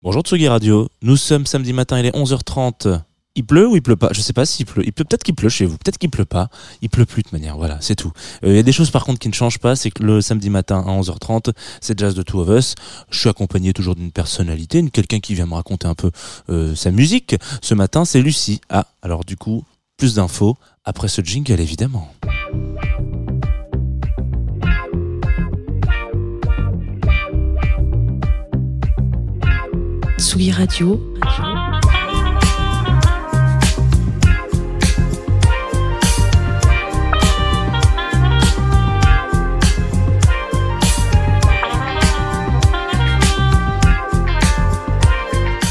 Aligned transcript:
Bonjour 0.00 0.22
Tsugi 0.22 0.46
Radio, 0.46 0.88
nous 1.02 1.16
sommes 1.16 1.44
samedi 1.44 1.72
matin, 1.72 1.98
il 1.98 2.06
est 2.06 2.14
11h30. 2.14 3.00
Il 3.34 3.44
pleut 3.44 3.66
ou 3.66 3.74
il 3.74 3.82
pleut 3.82 3.96
pas? 3.96 4.10
Je 4.12 4.20
sais 4.20 4.32
pas 4.32 4.46
s'il 4.46 4.64
pleut. 4.64 4.84
Il 4.86 4.92
pleut 4.92 5.04
peut-être 5.04 5.24
qu'il 5.24 5.34
pleut 5.34 5.48
chez 5.48 5.64
vous, 5.66 5.76
peut-être 5.76 5.98
qu'il 5.98 6.08
pleut 6.08 6.24
pas. 6.24 6.50
Il 6.82 6.88
pleut 6.88 7.04
plus 7.04 7.22
de 7.24 7.28
manière, 7.32 7.56
voilà, 7.56 7.78
c'est 7.80 7.96
tout. 7.96 8.12
Euh, 8.44 8.50
Il 8.50 8.54
y 8.54 8.58
a 8.60 8.62
des 8.62 8.70
choses 8.70 8.92
par 8.92 9.04
contre 9.04 9.18
qui 9.18 9.28
ne 9.28 9.34
changent 9.34 9.58
pas, 9.58 9.74
c'est 9.74 9.90
que 9.90 10.04
le 10.04 10.20
samedi 10.20 10.50
matin 10.50 10.84
à 10.86 10.90
11h30, 10.90 11.52
c'est 11.80 11.98
Jazz 11.98 12.14
de 12.14 12.22
Two 12.22 12.40
of 12.40 12.48
Us. 12.48 12.76
Je 13.10 13.18
suis 13.18 13.28
accompagné 13.28 13.72
toujours 13.72 13.96
d'une 13.96 14.12
personnalité, 14.12 14.88
quelqu'un 14.90 15.18
qui 15.18 15.34
vient 15.34 15.46
me 15.46 15.54
raconter 15.54 15.88
un 15.88 15.96
peu 15.96 16.12
euh, 16.48 16.76
sa 16.76 16.92
musique. 16.92 17.34
Ce 17.60 17.74
matin, 17.74 18.04
c'est 18.04 18.22
Lucie. 18.22 18.60
Ah, 18.68 18.86
alors 19.02 19.24
du 19.24 19.36
coup, 19.36 19.64
plus 19.96 20.14
d'infos 20.14 20.56
après 20.84 21.08
ce 21.08 21.22
jingle 21.22 21.60
évidemment. 21.60 22.08
Tsugi 30.28 30.52
Radio. 30.52 31.00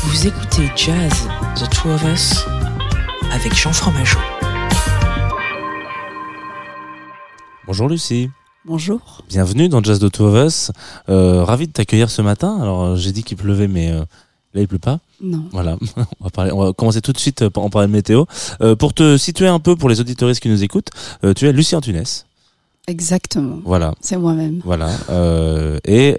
Vous 0.04 0.26
écoutez 0.26 0.72
Jazz 0.76 1.12
The 1.56 1.70
Two 1.70 1.92
of 1.92 2.04
Us 2.06 2.44
avec 3.32 3.54
Jean 3.54 3.72
Fromageau. 3.72 4.18
Bonjour 7.68 7.90
Lucie. 7.90 8.32
Bonjour. 8.66 9.22
Bienvenue 9.30 9.70
dans 9.70 9.84
Jazz 9.84 10.00
de 10.00 10.10
Two 10.10 10.26
of 10.26 10.48
Us. 10.48 10.72
Euh, 11.10 11.44
ravi 11.44 11.68
de 11.68 11.74
t'accueillir 11.74 12.10
ce 12.10 12.24
matin. 12.24 12.60
Alors 12.60 12.96
j'ai 12.96 13.12
dit 13.12 13.24
qu'il 13.24 13.38
pleuvait, 13.38 13.68
mais 13.68 13.92
euh, 13.92 14.04
là 14.58 14.62
il 14.64 14.68
pleut 14.68 14.80
pas. 14.80 15.00
Non. 15.22 15.46
Voilà, 15.52 15.78
on 16.20 16.24
va, 16.26 16.30
parler, 16.30 16.52
on 16.52 16.64
va 16.64 16.74
commencer 16.74 17.02
tout 17.02 17.14
de 17.14 17.18
suite 17.18 17.44
euh, 17.44 17.50
par 17.50 17.64
en 17.64 17.70
parler 17.70 17.88
de 17.88 17.94
météo. 17.94 18.26
Euh, 18.62 18.76
pour 18.76 18.94
te 18.94 19.18
situer 19.18 19.48
un 19.48 19.60
peu 19.60 19.76
pour 19.76 19.88
les 19.90 20.00
auditoristes 20.02 20.42
qui 20.42 20.50
nous 20.50 20.64
écoutent, 20.64 20.90
euh, 21.24 21.34
tu 21.34 21.48
es 21.48 21.52
Lucie 21.54 21.76
Antunes. 21.76 22.04
Exactement. 22.88 23.60
Voilà, 23.66 23.94
C'est 24.00 24.18
moi-même. 24.18 24.62
voilà. 24.64 24.90
Euh, 25.10 25.78
et 25.86 26.16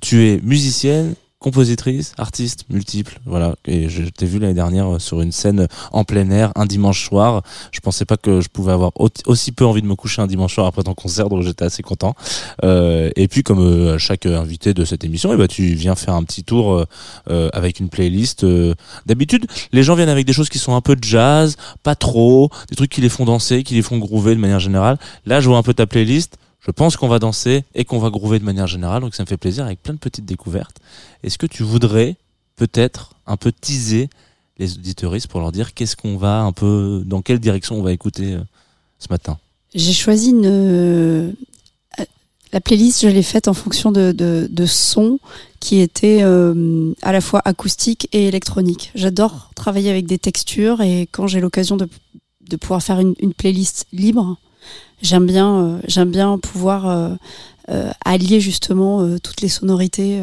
tu 0.00 0.26
es 0.28 0.40
musicienne, 0.42 1.14
compositrice, 1.40 2.12
artiste, 2.18 2.64
multiple. 2.68 3.18
Voilà. 3.26 3.56
Et 3.64 3.88
je 3.88 4.02
t'ai 4.04 4.26
vu 4.26 4.38
l'année 4.38 4.54
dernière 4.54 4.94
euh, 4.94 4.98
sur 4.98 5.22
une 5.22 5.32
scène 5.32 5.66
en 5.90 6.04
plein 6.04 6.30
air 6.30 6.52
un 6.54 6.66
dimanche 6.66 7.04
soir. 7.08 7.42
Je 7.72 7.80
pensais 7.80 8.04
pas 8.04 8.18
que 8.18 8.40
je 8.42 8.48
pouvais 8.48 8.72
avoir 8.72 8.92
au- 8.96 9.08
aussi 9.26 9.50
peu 9.50 9.64
envie 9.64 9.80
de 9.80 9.86
me 9.86 9.94
coucher 9.96 10.20
un 10.20 10.26
dimanche 10.26 10.54
soir 10.54 10.66
après 10.66 10.82
ton 10.82 10.92
concert, 10.94 11.28
donc 11.30 11.42
j'étais 11.42 11.64
assez 11.64 11.82
content. 11.82 12.14
Euh, 12.62 13.10
et 13.16 13.26
puis 13.26 13.42
comme 13.42 13.60
euh, 13.60 13.96
chaque 13.98 14.26
invité 14.26 14.74
de 14.74 14.84
cette 14.84 15.02
émission, 15.02 15.32
eh 15.32 15.36
ben, 15.36 15.48
tu 15.48 15.64
viens 15.74 15.94
faire 15.96 16.14
un 16.14 16.22
petit 16.24 16.44
tour 16.44 16.74
euh, 16.74 16.84
euh, 17.30 17.48
avec 17.54 17.80
une 17.80 17.88
playlist. 17.88 18.44
euh, 18.44 18.74
D'habitude, 19.06 19.46
les 19.72 19.82
gens 19.82 19.94
viennent 19.94 20.10
avec 20.10 20.26
des 20.26 20.34
choses 20.34 20.50
qui 20.50 20.58
sont 20.58 20.74
un 20.76 20.82
peu 20.82 20.94
jazz, 21.00 21.56
pas 21.82 21.94
trop, 21.94 22.50
des 22.68 22.76
trucs 22.76 22.90
qui 22.90 23.00
les 23.00 23.08
font 23.08 23.24
danser, 23.24 23.62
qui 23.62 23.74
les 23.74 23.82
font 23.82 23.96
groover 23.96 24.34
de 24.34 24.40
manière 24.40 24.60
générale. 24.60 24.98
Là, 25.24 25.40
je 25.40 25.48
vois 25.48 25.56
un 25.56 25.62
peu 25.62 25.72
ta 25.72 25.86
playlist. 25.86 26.36
Je 26.60 26.70
pense 26.70 26.96
qu'on 26.96 27.08
va 27.08 27.18
danser 27.18 27.64
et 27.74 27.84
qu'on 27.84 27.98
va 27.98 28.10
groover 28.10 28.38
de 28.38 28.44
manière 28.44 28.66
générale, 28.66 29.00
donc 29.00 29.14
ça 29.14 29.22
me 29.22 29.28
fait 29.28 29.38
plaisir 29.38 29.64
avec 29.64 29.82
plein 29.82 29.94
de 29.94 29.98
petites 29.98 30.26
découvertes. 30.26 30.76
Est-ce 31.22 31.38
que 31.38 31.46
tu 31.46 31.62
voudrais 31.62 32.16
peut-être 32.56 33.14
un 33.26 33.36
peu 33.36 33.50
teaser 33.50 34.10
les 34.58 34.74
auditeuristes 34.74 35.28
pour 35.28 35.40
leur 35.40 35.52
dire 35.52 35.72
qu'est-ce 35.72 35.96
qu'on 35.96 36.18
va 36.18 36.40
un 36.42 36.52
peu, 36.52 37.02
dans 37.06 37.22
quelle 37.22 37.38
direction 37.40 37.76
on 37.76 37.82
va 37.82 37.92
écouter 37.92 38.34
euh, 38.34 38.40
ce 38.98 39.06
matin? 39.08 39.38
J'ai 39.74 39.94
choisi 39.94 40.34
euh, 40.44 41.32
La 42.52 42.60
playlist, 42.60 43.00
je 43.00 43.08
l'ai 43.08 43.22
faite 43.22 43.48
en 43.48 43.54
fonction 43.54 43.90
de, 43.90 44.12
de, 44.12 44.66
sons 44.66 45.18
qui 45.60 45.80
étaient 45.80 46.22
euh, 46.22 46.92
à 47.00 47.12
la 47.12 47.22
fois 47.22 47.40
acoustiques 47.46 48.08
et 48.12 48.26
électroniques. 48.26 48.90
J'adore 48.94 49.50
travailler 49.54 49.88
avec 49.88 50.04
des 50.04 50.18
textures 50.18 50.82
et 50.82 51.08
quand 51.10 51.26
j'ai 51.26 51.40
l'occasion 51.40 51.78
de, 51.78 51.88
pouvoir 52.56 52.82
faire 52.82 53.00
une 53.00 53.32
playlist 53.32 53.86
libre, 53.92 54.36
j'aime 55.02 55.26
bien, 55.26 55.54
euh, 55.54 55.80
j'aime 55.86 56.10
bien 56.10 56.38
pouvoir 56.38 56.86
euh, 56.86 57.14
euh, 57.68 57.90
allier 58.04 58.40
justement 58.40 59.18
toutes 59.18 59.40
les 59.40 59.48
sonorités 59.48 60.22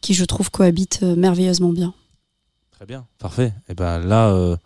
qui, 0.00 0.14
je 0.14 0.24
trouve, 0.24 0.50
cohabitent 0.50 1.02
merveilleusement 1.02 1.70
bien. 1.70 1.94
Très 2.72 2.86
bien, 2.86 3.06
parfait. 3.18 3.52
Et 3.68 3.74
ben 3.74 3.98
là, 3.98 4.56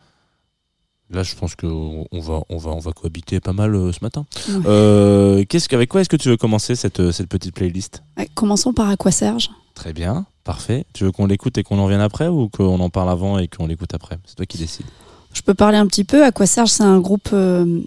là, 1.11 1.23
je 1.23 1.35
pense 1.35 1.55
que 1.55 1.67
on 1.67 2.21
va, 2.21 2.43
on 2.49 2.59
va, 2.59 2.71
on 2.71 2.79
va 2.81 2.93
cohabiter 2.93 3.41
pas 3.41 3.53
mal 3.53 3.73
ce 3.93 3.99
matin. 4.03 4.27
Ouais. 4.49 4.61
Euh, 4.67 5.45
qu'est-ce 5.49 5.69
qu'avec 5.69 5.89
quoi 5.89 6.01
est-ce 6.01 6.09
que 6.09 6.17
tu 6.17 6.29
veux 6.29 6.37
commencer 6.37 6.75
cette, 6.75 7.13
cette 7.13 7.29
petite 7.29 7.55
playlist? 7.55 8.03
Ouais, 8.19 8.29
commençons 8.35 8.73
par 8.73 8.89
Aqua 8.89 9.11
Serge. 9.11 9.51
Très 9.75 9.93
bien, 9.93 10.27
parfait. 10.45 10.85
Tu 10.93 11.05
veux 11.05 11.13
qu'on 11.13 11.27
l'écoute 11.27 11.57
et 11.57 11.63
qu'on 11.63 11.79
en 11.79 11.85
revienne 11.85 12.01
après 12.01 12.29
ou 12.29 12.49
qu'on 12.49 12.81
en 12.81 12.91
parle 12.91 13.09
avant 13.09 13.39
et 13.39 13.49
qu'on 13.49 13.67
l'écoute 13.67 13.95
après? 13.95 14.19
C'est 14.27 14.35
toi 14.35 14.45
qui 14.45 14.59
décides. 14.59 14.87
Je 15.33 15.43
peux 15.43 15.55
parler 15.55 15.79
un 15.79 15.87
petit 15.87 16.05
peu. 16.05 16.25
Aqua 16.25 16.45
Serge, 16.47 16.71
c'est 16.71 16.83
un 16.83 16.99
groupe 16.99 17.31
euh, 17.33 17.81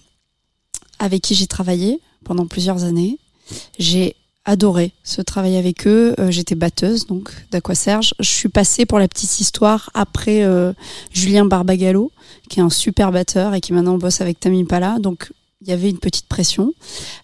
avec 1.03 1.21
qui 1.21 1.35
j'ai 1.35 1.47
travaillé 1.47 1.99
pendant 2.23 2.47
plusieurs 2.47 2.85
années. 2.85 3.19
J'ai 3.77 4.15
adoré 4.45 4.93
ce 5.03 5.21
travail 5.21 5.57
avec 5.57 5.85
eux. 5.85 6.15
Euh, 6.17 6.31
J'étais 6.31 6.55
batteuse 6.55 7.07
donc 7.07 7.29
d'Aqua 7.51 7.75
Serge. 7.75 8.13
Je 8.21 8.29
suis 8.29 8.47
passée 8.47 8.85
pour 8.85 8.99
la 8.99 9.09
petite 9.09 9.41
histoire 9.41 9.89
après 9.93 10.43
euh, 10.43 10.71
Julien 11.11 11.43
Barbagallo, 11.43 12.09
qui 12.49 12.61
est 12.61 12.63
un 12.63 12.69
super 12.69 13.11
batteur 13.11 13.53
et 13.53 13.59
qui 13.59 13.73
maintenant 13.73 13.97
bosse 13.97 14.21
avec 14.21 14.39
Tammy 14.39 14.63
Pala. 14.63 14.97
Donc 14.99 15.29
il 15.61 15.67
y 15.67 15.73
avait 15.73 15.89
une 15.89 15.99
petite 15.99 16.27
pression. 16.27 16.73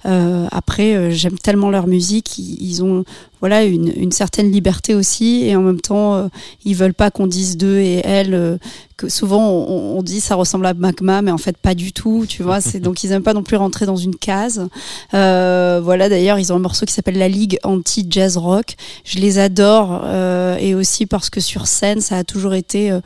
Euh, 0.06 0.48
après, 0.52 1.12
j'aime 1.12 1.38
tellement 1.38 1.70
leur 1.70 1.88
musique. 1.88 2.38
Ils 2.38 2.84
ont 2.84 3.06
voilà 3.40 3.64
une, 3.64 3.92
une 3.96 4.12
certaine 4.12 4.52
liberté 4.52 4.96
aussi 4.96 5.44
et 5.46 5.56
en 5.56 5.62
même 5.62 5.82
temps, 5.82 6.16
euh, 6.16 6.28
ils 6.66 6.76
veulent 6.76 6.94
pas 6.94 7.12
qu'on 7.12 7.28
dise 7.28 7.58
d'eux 7.58 7.78
et 7.80 8.02
elles 8.06 8.34
euh, 8.34 8.58
que 8.98 9.08
souvent 9.08 9.48
on, 9.50 9.98
on 9.98 10.04
dit 10.04 10.20
ça 10.20 10.36
ressemble 10.36 10.66
à 10.66 10.74
Magma, 10.74 11.22
mais 11.22 11.32
en 11.32 11.38
fait 11.38 11.58
pas 11.58 11.74
du 11.74 11.94
tout. 11.94 12.26
Tu 12.28 12.44
vois, 12.44 12.60
c'est 12.60 12.80
donc 12.80 13.04
ils 13.04 13.12
aiment 13.14 13.24
pas 13.24 13.34
non 13.34 13.44
plus 13.44 13.56
rentrer 13.58 13.86
dans 13.86 13.96
une 13.96 14.16
case. 14.16 14.68
Euh, 15.14 15.80
voilà, 15.84 16.10
d'ailleurs, 16.10 16.38
ils 16.40 16.52
ont 16.52 16.58
un 16.58 16.60
morceau 16.60 16.86
qui 16.86 16.94
s'appelle 16.94 17.18
La 17.18 17.30
Ligue 17.30 17.58
anti 17.64 18.06
jazz 18.10 18.36
rock. 18.38 18.76
Je 19.06 19.20
les 19.20 19.40
adore 19.40 20.02
euh, 20.04 20.58
et 20.58 20.76
aussi 20.76 21.06
parce 21.06 21.30
que 21.30 21.40
sur 21.40 21.68
scène, 21.68 22.02
ça 22.02 22.18
a 22.18 22.24
toujours 22.26 22.54
été, 22.54 22.92
euh, 22.92 23.00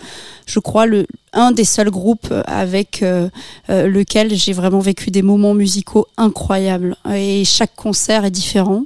je 0.48 0.60
crois, 0.60 0.86
le 0.88 1.06
un 1.36 1.52
des 1.52 1.66
seuls 1.66 1.90
groupes 1.90 2.32
avec 2.46 3.02
euh, 3.02 3.28
lequel 3.68 4.36
j'ai 4.36 4.54
vraiment 4.54 4.78
vécu 4.80 5.10
des 5.10 5.24
moments 5.24 5.56
musicaux 5.56 6.06
incroyables. 6.16 6.96
Et 7.12 7.44
chaque 7.44 7.76
concert 7.76 8.24
est 8.24 8.30
différent. 8.30 8.84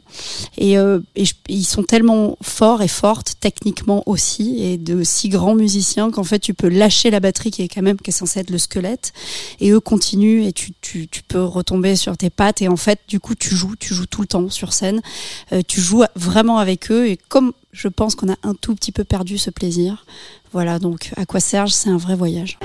Et, 0.58 0.76
et 0.76 1.26
je- 1.26 1.34
ils 1.50 1.66
sont 1.66 1.84
tellement 1.84 2.38
forts 2.42 2.82
et 2.82 2.88
fortes 2.88 3.36
techniquement 3.40 4.04
aussi, 4.06 4.64
et 4.64 4.78
de 4.78 5.04
si 5.04 5.30
grands 5.30 5.56
musiciens 5.56 6.12
qu'en 6.12 6.24
fait 6.24 6.40
tu 6.40 6.54
peux 6.54 6.68
lâcher 6.70 7.10
la 7.10 7.20
batterie 7.20 7.52
qui 7.52 7.62
est 7.62 7.68
quand 7.68 7.82
même 7.82 7.98
qui 7.98 8.10
est 8.10 8.14
censée 8.14 8.40
être 8.40 8.50
le 8.50 8.58
squelette, 8.58 9.14
et 9.60 9.72
eux 9.72 9.80
continuent 9.80 10.44
et 10.44 10.54
tu, 10.54 10.74
tu, 10.82 11.08
peux 11.28 11.44
retomber 11.44 11.96
sur 11.96 12.18
tes 12.18 12.30
pattes. 12.30 12.62
Et 12.62 12.68
en 12.68 12.78
fait, 12.78 13.00
du 13.08 13.20
coup, 13.20 13.36
tu 13.36 13.56
joues, 13.56 13.76
tu 13.76 13.94
joues 13.94 14.06
tout 14.06 14.22
le 14.22 14.28
temps 14.28 14.50
sur 14.50 14.74
scène. 14.74 15.02
Euh, 15.52 15.62
tu 15.68 15.82
joues 15.82 16.04
vraiment 16.16 16.58
avec 16.58 16.92
eux. 16.92 17.08
Et 17.08 17.18
comme 17.30 17.54
je 17.72 17.88
pense 17.88 18.16
qu'on 18.16 18.32
a 18.32 18.38
un 18.44 18.54
tout 18.54 18.76
petit 18.76 18.92
peu 18.92 19.04
perdu 19.04 19.38
ce 19.38 19.50
plaisir, 19.50 20.06
voilà. 20.54 20.80
Donc, 20.80 21.12
à 21.18 21.26
quoi 21.26 21.40
Serge, 21.40 21.72
c'est 21.72 21.90
un 21.90 21.98
vrai 21.98 22.16
voyage. 22.16 22.58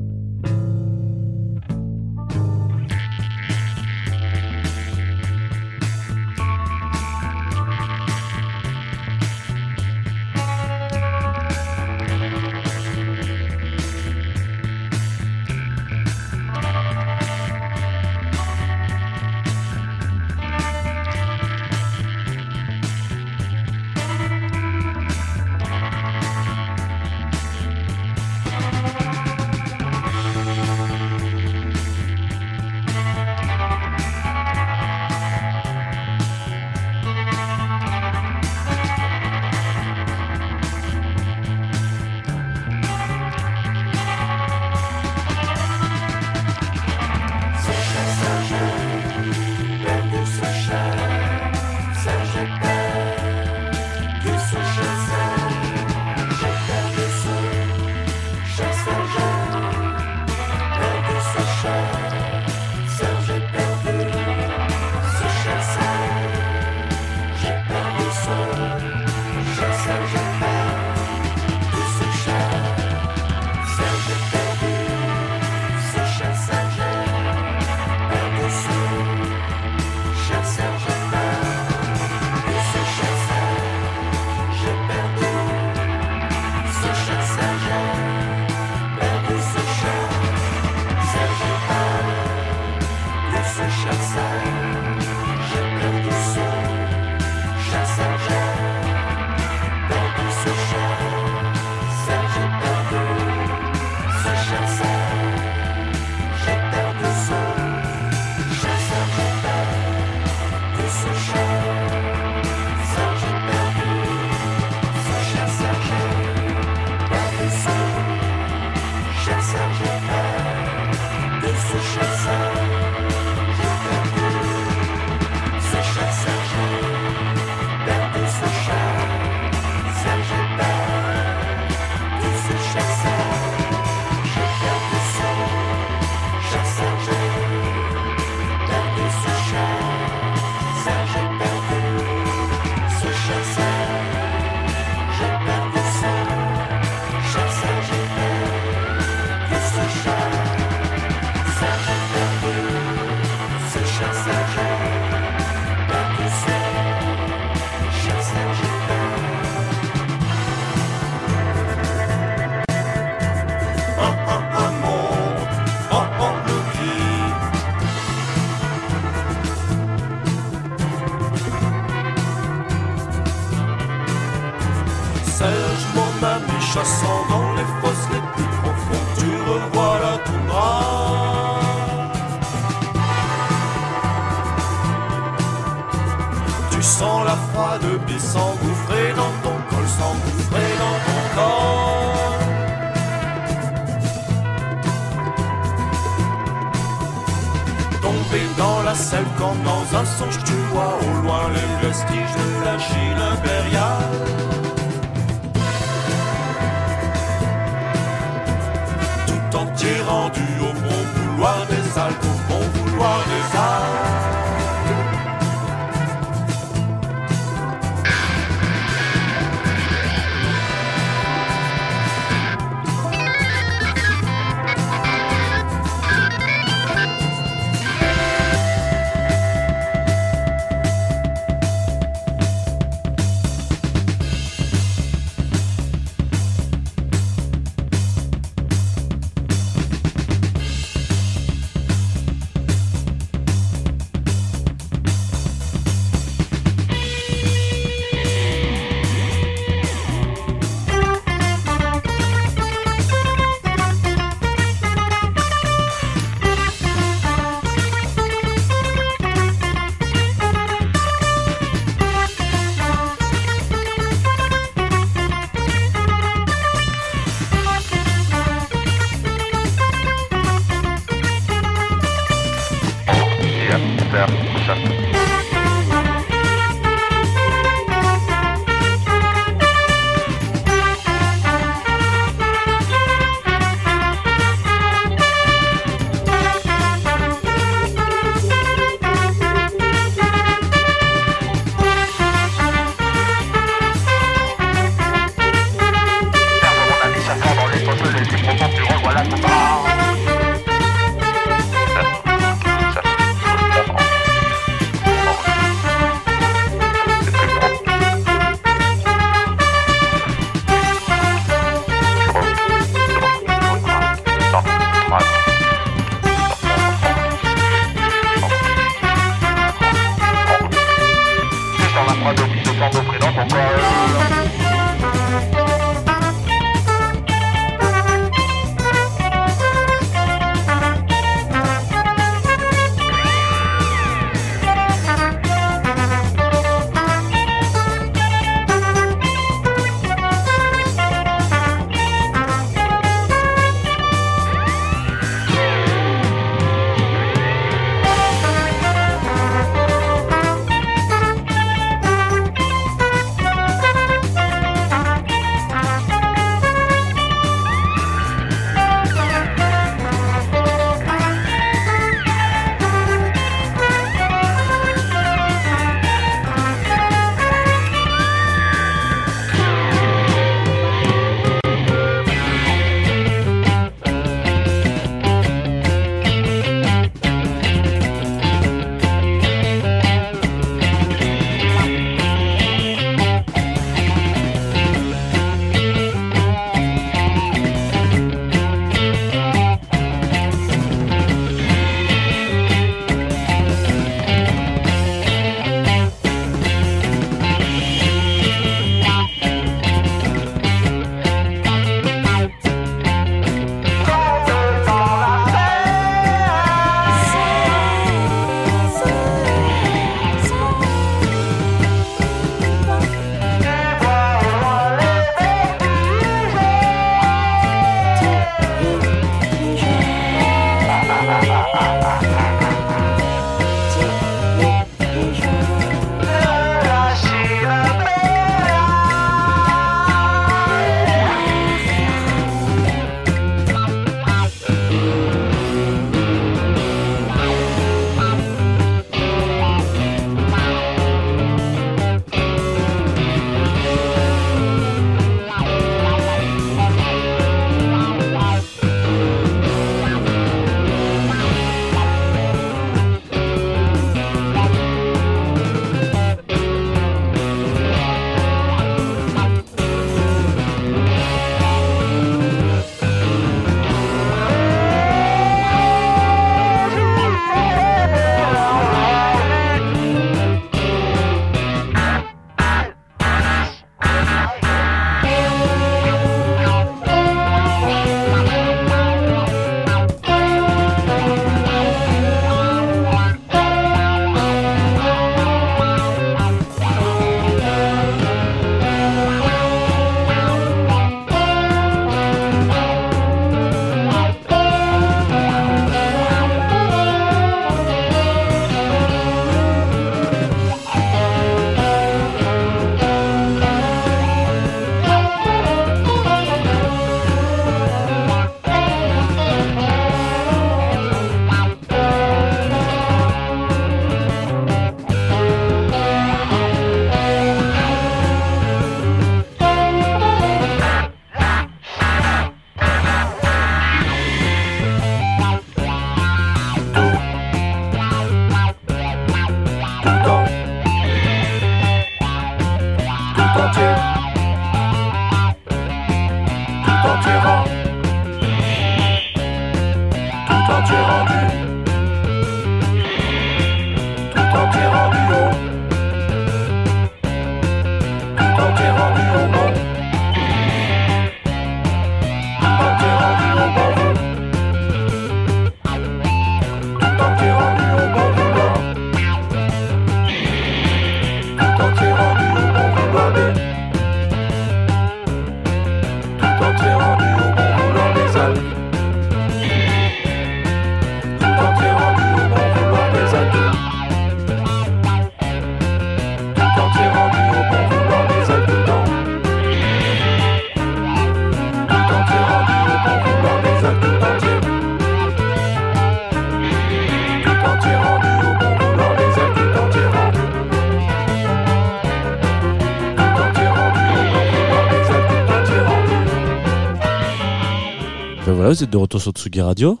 Vous 598.74 598.82
êtes 598.82 598.90
de 598.90 598.96
retour 598.96 599.22
sur 599.22 599.30
Tsugi 599.30 599.60
Radio, 599.60 600.00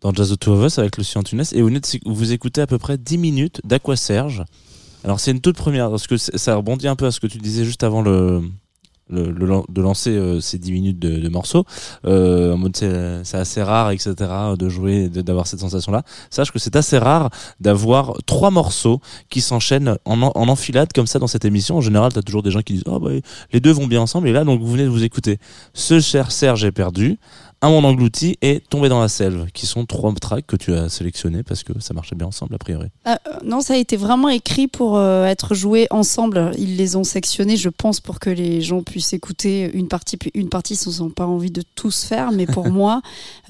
dans 0.00 0.10
Jazz 0.10 0.30
the 0.30 0.38
Two 0.38 0.54
of 0.54 0.64
Us 0.64 0.78
avec 0.78 0.96
Lucien 0.96 1.22
Tunes, 1.22 1.42
et 1.52 1.60
vous, 1.60 2.32
écoutez 2.32 2.62
à 2.62 2.66
peu 2.66 2.78
près 2.78 2.96
10 2.96 3.18
minutes 3.18 3.60
d'Aqua 3.62 3.94
Serge. 3.94 4.42
Alors 5.04 5.20
c'est 5.20 5.32
une 5.32 5.42
toute 5.42 5.56
première, 5.56 5.90
parce 5.90 6.06
que 6.06 6.16
ça 6.16 6.56
rebondit 6.56 6.88
un 6.88 6.96
peu 6.96 7.04
à 7.04 7.10
ce 7.10 7.20
que 7.20 7.26
tu 7.26 7.36
disais 7.36 7.66
juste 7.66 7.82
avant 7.82 8.00
le, 8.00 8.40
de 9.10 9.82
lancer 9.82 10.10
euh, 10.10 10.40
ces 10.40 10.58
10 10.58 10.72
minutes 10.72 10.98
de, 10.98 11.28
morceaux. 11.28 11.64
Euh, 12.06 12.54
en 12.54 12.56
mode 12.56 12.74
c'est 12.76 13.36
assez 13.36 13.62
rare, 13.62 13.90
etc., 13.90 14.14
de 14.58 14.68
jouer, 14.70 15.08
d'avoir 15.10 15.46
cette 15.46 15.60
sensation-là. 15.60 16.02
Sache 16.30 16.50
que 16.50 16.58
c'est 16.58 16.74
assez 16.74 16.96
rare 16.96 17.28
d'avoir 17.60 18.14
trois 18.24 18.50
morceaux 18.50 19.00
qui 19.28 19.42
s'enchaînent 19.42 19.98
en, 20.06 20.22
en, 20.22 20.32
en 20.34 20.48
enfilade 20.48 20.88
comme 20.94 21.06
ça 21.06 21.18
dans 21.18 21.26
cette 21.26 21.44
émission. 21.44 21.76
En 21.76 21.80
général, 21.82 22.14
t'as 22.14 22.22
toujours 22.22 22.42
des 22.42 22.50
gens 22.50 22.62
qui 22.62 22.72
disent 22.74 22.84
oh, 22.86 22.98
bah, 22.98 23.10
les 23.52 23.60
deux 23.60 23.72
vont 23.72 23.86
bien 23.86 24.00
ensemble. 24.00 24.28
Et 24.28 24.32
là, 24.32 24.44
donc 24.44 24.60
vous 24.60 24.70
venez 24.70 24.84
de 24.84 24.88
vous 24.88 25.04
écouter 25.04 25.38
Ce 25.74 26.00
cher 26.00 26.32
Serge 26.32 26.64
est 26.64 26.72
perdu, 26.72 27.18
Un 27.62 27.70
monde 27.70 27.86
englouti 27.86 28.36
et 28.42 28.60
Tomber 28.60 28.88
dans 28.88 29.00
la 29.00 29.08
selve, 29.08 29.46
qui 29.52 29.66
sont 29.66 29.86
trois 29.86 30.12
tracks 30.14 30.46
que 30.46 30.56
tu 30.56 30.72
as 30.74 30.88
sélectionnés 30.88 31.42
parce 31.42 31.62
que 31.62 31.72
ça 31.80 31.94
marchait 31.94 32.14
bien 32.14 32.26
ensemble 32.26 32.54
a 32.54 32.58
priori. 32.58 32.88
Ah, 33.04 33.18
euh, 33.26 33.38
non, 33.44 33.60
ça 33.60 33.74
a 33.74 33.76
été 33.76 33.96
vraiment 33.96 34.28
écrit 34.28 34.68
pour 34.68 34.96
euh, 34.96 35.24
être 35.26 35.54
joué 35.54 35.86
ensemble. 35.90 36.52
Ils 36.58 36.76
les 36.76 36.96
ont 36.96 37.04
sectionnés, 37.04 37.56
je 37.56 37.68
pense, 37.68 38.00
pour 38.00 38.20
que 38.20 38.30
les 38.30 38.60
gens 38.60 38.82
puissent 38.82 39.12
écouter 39.12 39.70
une 39.74 39.88
partie, 39.88 40.16
puis 40.16 40.30
une 40.34 40.48
partie, 40.48 40.74
ils 40.74 41.00
n'ont 41.00 41.10
pas 41.10 41.26
envie 41.26 41.50
de 41.50 41.62
tous 41.74 42.04
faire. 42.04 42.32
Mais 42.32 42.46
pour 42.46 42.68
moi, 42.70 43.00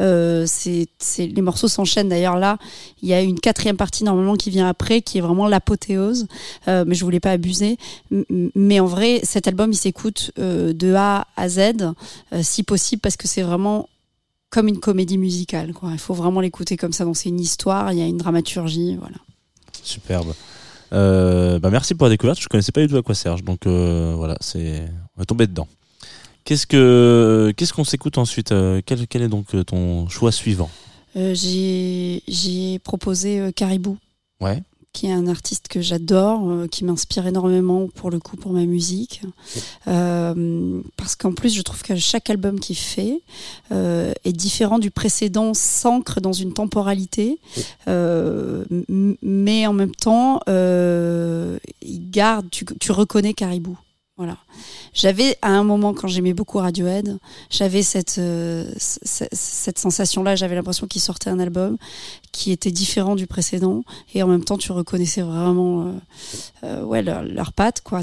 euh, 0.01 0.45
c'est 0.47 0.87
les 1.19 1.43
morceaux 1.43 1.69
s'enchaînent. 1.69 2.09
D'ailleurs, 2.09 2.37
là, 2.37 2.59
il 3.03 3.09
y 3.09 3.15
a 3.15 3.21
une 3.21 3.39
quatrième 3.41 3.77
partie 3.77 4.05
normalement 4.05 4.37
qui 4.37 4.51
vient 4.51 4.69
après, 4.69 5.03
qui 5.03 5.19
est 5.19 5.21
vraiment 5.21 5.47
l'apothéose. 5.47 6.27
Euh, 6.69 6.85
mais 6.87 6.95
je 6.95 7.05
voulais 7.05 7.21
pas 7.21 7.33
abuser. 7.33 7.77
Mais 8.55 8.81
en 8.81 8.87
vrai, 8.87 9.21
cet 9.23 9.49
album, 9.49 9.73
il 9.73 9.77
s'écoute 9.77 10.31
euh, 10.39 10.73
de 10.73 10.95
A 10.95 11.27
à 11.37 11.49
Z, 11.49 11.59
euh, 11.61 12.41
si 12.43 12.63
possible, 12.63 13.01
parce 13.01 13.17
que 13.17 13.29
c'est 13.29 13.43
vraiment 13.43 13.89
comme 14.51 14.69
une 14.69 14.79
comédie 14.81 15.19
musicale. 15.19 15.73
Quoi. 15.73 15.91
Il 15.93 15.99
faut 15.99 16.15
vraiment 16.15 16.41
l'écouter 16.41 16.77
comme 16.77 16.93
ça. 16.93 17.05
Donc 17.05 17.17
c'est 17.17 17.29
une 17.29 17.41
histoire, 17.41 17.93
il 17.93 17.99
y 17.99 18.03
a 18.03 18.07
une 18.07 18.17
dramaturgie, 18.19 18.97
voilà. 18.97 19.17
Superbe. 19.83 20.33
Euh, 20.93 21.59
bah 21.59 21.71
merci 21.71 21.95
pour 21.95 22.07
la 22.07 22.11
découverte. 22.11 22.41
Je 22.41 22.49
connaissais 22.49 22.73
pas 22.73 22.81
du 22.81 22.87
tout 22.89 22.97
à 22.97 23.03
quoi 23.03 23.15
Serge, 23.15 23.43
donc 23.43 23.67
euh, 23.67 24.15
voilà, 24.17 24.37
c'est 24.41 24.83
on 25.17 25.21
va 25.21 25.25
tomber 25.25 25.47
dedans. 25.47 25.67
Qu'est-ce 26.45 26.67
que 26.67 27.53
qu'est-ce 27.57 27.73
qu'on 27.73 27.85
s'écoute 27.85 28.19
ensuite 28.19 28.53
Euh, 28.53 28.81
quel, 28.87 29.09
quel 29.09 29.23
est 29.23 29.29
donc 29.29 29.47
ton 29.67 30.09
choix 30.09 30.31
suivant? 30.31 30.71
Euh, 31.17 31.35
j'ai 31.35 32.23
j'ai 32.29 32.79
proposé 32.79 33.53
Caribou, 33.55 33.99
Ouais. 34.41 34.63
Qui 34.97 35.09
est 35.09 35.13
un 35.13 35.27
artiste 35.27 35.69
que 35.69 35.83
j'adore, 35.83 36.51
euh, 36.51 36.67
qui 36.69 36.83
m'inspire 36.83 37.27
énormément 37.27 37.87
pour 37.87 38.11
le 38.11 38.19
coup 38.19 38.39
pour 38.39 38.55
ma 38.55 38.65
musique. 38.65 39.21
Euh, 39.89 40.81
parce 40.97 41.15
qu'en 41.17 41.35
plus, 41.35 41.55
je 41.55 41.61
trouve 41.61 41.83
que 41.83 41.97
chaque 41.97 42.31
album 42.31 42.59
qu'il 42.59 42.79
fait 42.79 43.21
euh, 43.73 44.15
est 44.25 44.33
différent 44.33 44.79
du 44.79 44.91
précédent, 44.91 45.53
s'ancre 45.53 46.23
dans 46.23 46.33
une 46.33 46.55
temporalité, 46.55 47.39
mais 47.87 49.67
en 49.67 49.75
même 49.75 49.95
temps, 49.95 50.41
il 50.47 52.11
garde, 52.11 52.49
tu, 52.51 52.65
tu 52.81 52.91
reconnais 52.91 53.35
Caribou. 53.35 53.77
Voilà. 54.17 54.39
J'avais 54.97 55.37
à 55.43 55.51
un 55.51 55.63
moment 55.63 55.93
quand 55.93 56.09
j'aimais 56.09 56.33
beaucoup 56.33 56.57
Radiohead, 56.57 57.19
j'avais 57.51 57.83
cette 57.83 58.17
euh, 58.17 58.65
cette 58.79 59.79
sensation 59.79 60.23
là, 60.23 60.37
j'avais 60.37 60.55
l'impression 60.55 60.87
qu'il 60.87 61.03
sortait 61.03 61.29
un 61.29 61.39
album 61.39 61.77
qui 62.37 62.53
était 62.53 62.71
différent 62.71 63.15
du 63.15 63.27
précédent 63.27 63.83
et 64.15 64.23
en 64.23 64.27
même 64.27 64.45
temps 64.45 64.59
tu 64.59 64.71
reconnaissais 64.71 65.23
vraiment 65.23 65.87
euh, 65.87 65.93
euh, 66.65 66.85
ouais 66.85 67.03
leur, 67.03 67.23
leur 67.23 67.53
patte 67.53 67.81
quoi. 67.83 68.03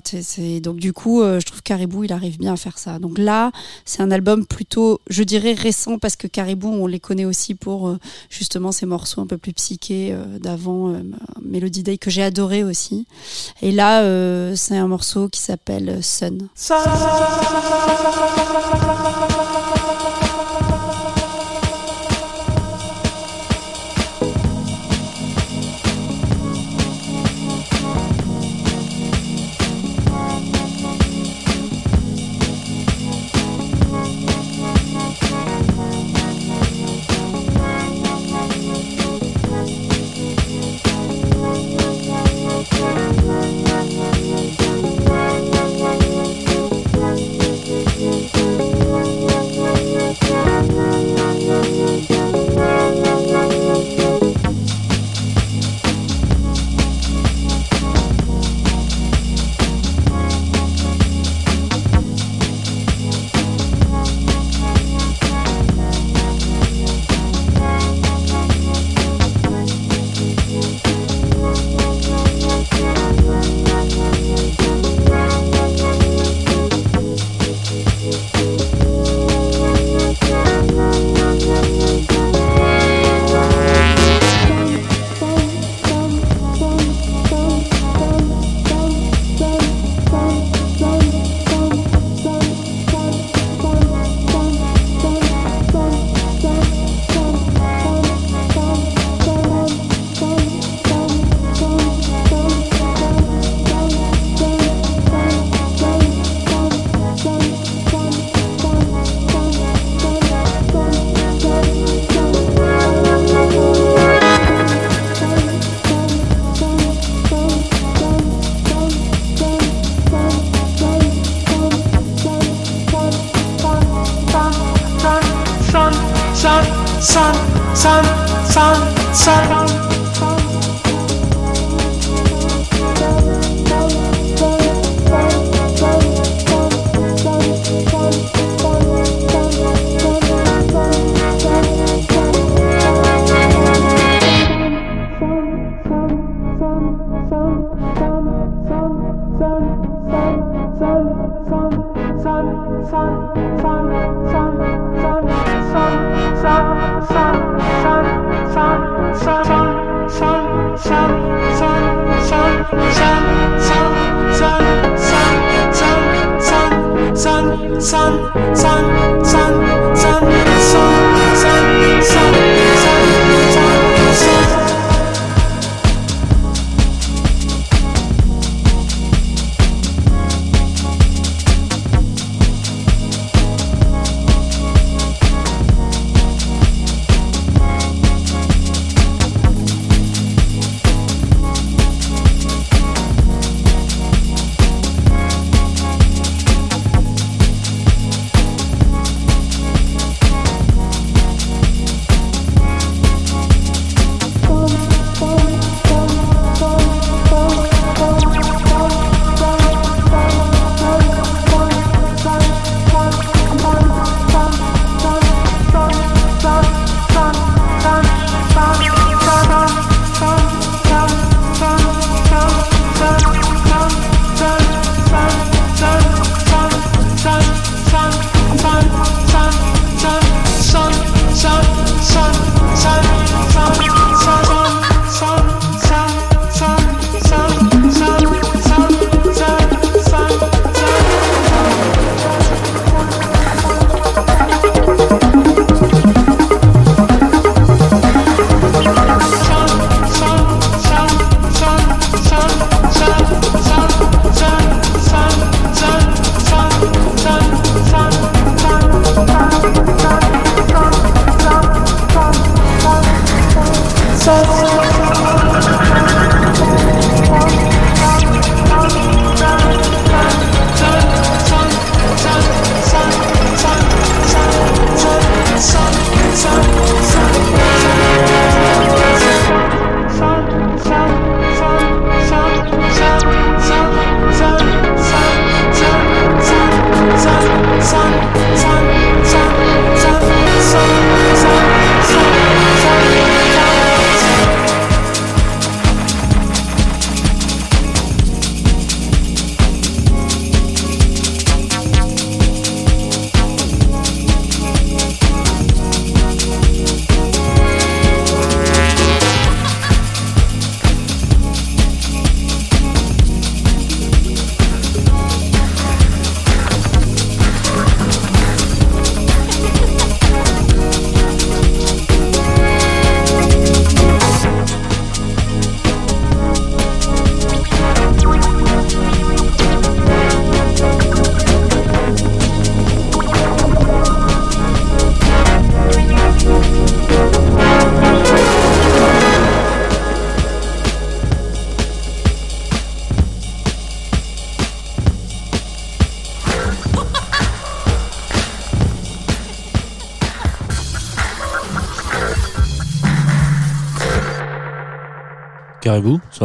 Donc 0.61 0.77
du 0.77 0.91
coup, 0.91 1.21
euh, 1.21 1.39
je 1.39 1.45
trouve 1.45 1.61
Caribou 1.61 2.03
il 2.03 2.11
arrive 2.11 2.39
bien 2.39 2.53
à 2.53 2.57
faire 2.57 2.77
ça. 2.79 2.97
Donc 2.97 3.17
là, 3.17 3.51
c'est 3.85 4.01
un 4.01 4.09
album 4.09 4.45
plutôt, 4.45 4.99
je 5.09 5.23
dirais 5.23 5.53
récent 5.53 5.99
parce 5.99 6.15
que 6.15 6.27
Caribou 6.27 6.69
on 6.69 6.87
les 6.87 6.99
connaît 6.99 7.25
aussi 7.25 7.53
pour 7.53 7.95
justement 8.29 8.71
ces 8.71 8.85
morceaux 8.85 9.21
un 9.21 9.27
peu 9.27 9.37
plus 9.37 9.53
psychés 9.53 10.15
d'avant 10.39 10.93
Melody 11.41 11.83
Day 11.83 11.97
que 11.97 12.09
j'ai 12.09 12.23
adoré 12.23 12.63
aussi. 12.63 13.05
Et 13.61 13.71
là, 13.71 14.01
c'est 14.55 14.77
un 14.77 14.87
morceau 14.87 15.29
qui 15.29 15.41
s'appelle 15.41 16.03
Sun. 16.03 16.49
Sun, 16.83 17.23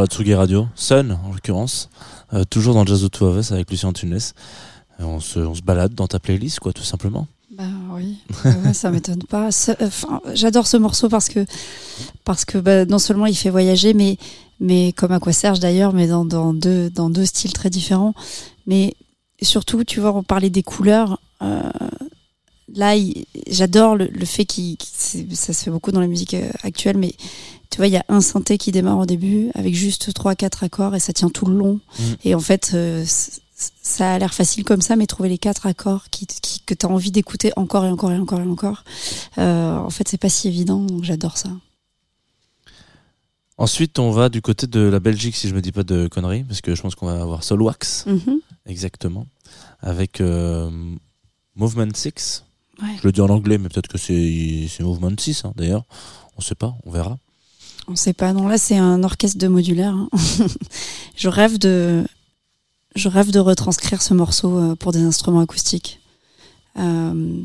sur 0.09 0.37
Radio, 0.37 0.67
Sun 0.75 1.17
en 1.25 1.33
l'occurrence, 1.33 1.89
euh, 2.33 2.43
toujours 2.43 2.73
dans 2.73 2.85
Jazz 2.85 3.03
of 3.03 3.11
Two 3.11 3.25
of 3.27 3.51
avec 3.51 3.69
Lucien 3.69 3.91
Tunes. 3.93 4.19
On, 4.99 5.19
se, 5.19 5.39
on 5.39 5.55
se 5.55 5.61
balade 5.61 5.93
dans 5.93 6.07
ta 6.07 6.19
playlist, 6.19 6.59
quoi, 6.59 6.73
tout 6.73 6.83
simplement. 6.83 7.27
Bah 7.57 7.63
oui, 7.93 8.17
Ouais, 8.45 8.73
ça 8.73 8.91
m'étonne 8.91 9.23
pas. 9.23 9.47
Enfin, 9.81 10.21
J'adore 10.33 10.67
ce 10.67 10.77
morceau 10.77 11.09
parce 11.09 11.29
que 11.29 11.45
parce 12.23 12.45
que 12.45 12.57
bah, 12.57 12.85
non 12.85 12.99
seulement 12.99 13.25
il 13.25 13.35
fait 13.35 13.49
voyager, 13.49 13.93
mais 13.93 14.17
mais 14.59 14.93
comme 14.93 15.11
à 15.11 15.19
quoi 15.19 15.33
Serge 15.33 15.59
d'ailleurs, 15.59 15.93
mais 15.93 16.07
dans, 16.07 16.25
dans 16.25 16.53
deux 16.53 16.89
dans 16.89 17.09
deux 17.09 17.25
styles 17.25 17.53
très 17.53 17.69
différents. 17.69 18.13
Mais 18.67 18.93
surtout, 19.41 19.83
tu 19.83 19.99
vois, 19.99 20.13
on 20.15 20.23
parlait 20.23 20.49
des 20.49 20.63
couleurs. 20.63 21.19
euh, 21.41 21.61
là, 22.75 22.95
j'adore 23.49 23.95
le, 23.95 24.05
le 24.07 24.25
fait 24.25 24.45
qu'il 24.45 24.77
c'est- 24.81 25.33
ça 25.35 25.53
se 25.53 25.63
fait 25.65 25.71
beaucoup 25.71 25.91
dans 25.91 25.99
la 26.01 26.07
musique 26.07 26.33
euh, 26.33 26.49
actuelle, 26.63 26.97
mais 26.97 27.13
tu 27.69 27.77
vois, 27.77 27.87
il 27.87 27.93
y 27.93 27.97
a 27.97 28.05
un 28.09 28.21
synthé 28.21 28.57
qui 28.57 28.71
démarre 28.71 28.97
au 28.99 29.05
début 29.05 29.49
avec 29.53 29.75
juste 29.75 30.13
trois 30.13 30.35
quatre 30.35 30.63
accords 30.63 30.95
et 30.95 30.99
ça 30.99 31.13
tient 31.13 31.29
tout 31.29 31.45
le 31.45 31.55
long. 31.55 31.79
Mm. 31.99 32.03
Et 32.25 32.35
en 32.35 32.39
fait, 32.39 32.71
euh, 32.73 33.05
ça 33.81 34.13
a 34.13 34.19
l'air 34.19 34.33
facile 34.33 34.63
comme 34.63 34.81
ça, 34.81 34.95
mais 34.95 35.05
trouver 35.05 35.29
les 35.29 35.37
quatre 35.37 35.65
accords 35.67 36.09
qui, 36.09 36.25
qui- 36.25 36.61
que 36.61 36.73
tu 36.73 36.85
as 36.85 36.89
envie 36.89 37.11
d'écouter 37.11 37.51
encore 37.57 37.85
et 37.85 37.89
encore 37.89 38.11
et 38.11 38.17
encore 38.17 38.39
et 38.39 38.47
encore, 38.47 38.83
euh, 39.37 39.75
en 39.77 39.89
fait, 39.89 40.07
c'est 40.07 40.17
pas 40.17 40.29
si 40.29 40.47
évident, 40.47 40.79
donc 40.81 41.03
j'adore 41.03 41.37
ça. 41.37 41.49
Ensuite, 43.57 43.99
on 43.99 44.11
va 44.11 44.29
du 44.29 44.41
côté 44.41 44.67
de 44.67 44.79
la 44.79 45.01
Belgique, 45.01 45.35
si 45.35 45.49
je 45.49 45.53
me 45.55 45.61
dis 45.61 45.73
pas 45.73 45.83
de 45.83 46.07
conneries, 46.07 46.45
parce 46.45 46.61
que 46.61 46.75
je 46.75 46.81
pense 46.81 46.95
qu'on 46.95 47.07
va 47.07 47.21
avoir 47.21 47.43
Solwax, 47.43 48.05
Mhm. 48.05 48.39
exactement, 48.65 49.27
avec 49.81 50.21
euh, 50.21 50.71
Movement 51.55 51.89
6. 51.93 52.45
Ouais. 52.81 52.95
Je 53.01 53.07
le 53.07 53.11
dis 53.11 53.21
en 53.21 53.29
anglais, 53.29 53.57
mais 53.57 53.69
peut-être 53.69 53.87
que 53.87 53.97
c'est 53.97 54.67
c'est 54.69 54.83
Movement 54.83 55.11
6, 55.17 55.45
hein, 55.45 55.53
d'ailleurs. 55.55 55.83
On 56.37 56.41
sait 56.41 56.55
pas, 56.55 56.75
on 56.85 56.91
verra. 56.91 57.17
On 57.87 57.95
sait 57.95 58.13
pas, 58.13 58.33
non, 58.33 58.47
là, 58.47 58.57
c'est 58.57 58.77
un 58.77 59.03
orchestre 59.03 59.37
de 59.37 59.47
modulaire. 59.47 59.93
hein. 59.93 60.09
je 61.15 61.27
rêve 61.27 61.57
de. 61.57 62.05
Je 62.95 63.07
rêve 63.07 63.31
de 63.31 63.39
retranscrire 63.39 64.01
ce 64.01 64.13
morceau 64.13 64.57
euh, 64.57 64.75
pour 64.75 64.91
des 64.91 65.01
instruments 65.01 65.41
acoustiques. 65.41 65.99
Euh, 66.77 67.41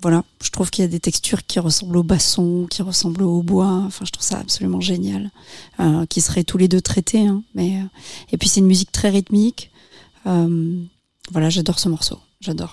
voilà, 0.00 0.22
je 0.42 0.50
trouve 0.50 0.70
qu'il 0.70 0.82
y 0.82 0.84
a 0.84 0.88
des 0.88 1.00
textures 1.00 1.44
qui 1.46 1.58
ressemblent 1.58 1.96
au 1.96 2.02
basson, 2.02 2.66
qui 2.70 2.82
ressemblent 2.82 3.22
au 3.22 3.42
bois. 3.42 3.82
Enfin, 3.86 4.04
je 4.04 4.10
trouve 4.12 4.24
ça 4.24 4.38
absolument 4.38 4.80
génial. 4.80 5.30
Euh, 5.80 6.06
qui 6.06 6.20
seraient 6.20 6.44
tous 6.44 6.58
les 6.58 6.68
deux 6.68 6.80
traités. 6.80 7.26
Hein, 7.26 7.42
mais, 7.54 7.82
et 8.32 8.36
puis, 8.38 8.48
c'est 8.48 8.60
une 8.60 8.66
musique 8.66 8.92
très 8.92 9.10
rythmique. 9.10 9.70
Euh, 10.26 10.78
voilà, 11.32 11.50
j'adore 11.50 11.78
ce 11.78 11.88
morceau. 11.88 12.18
J'adore. 12.40 12.72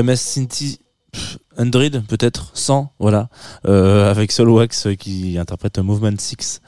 EMS 0.00 0.16
Cinti 0.16 0.80
pff, 1.12 1.38
100 1.58 2.06
peut-être 2.08 2.50
100 2.54 2.92
voilà. 2.98 3.28
Euh, 3.66 4.10
avec 4.10 4.32
Solwax 4.32 4.86
euh, 4.86 4.94
qui 4.94 5.38
interprète 5.38 5.78
Movement 5.78 6.16
6 6.18 6.60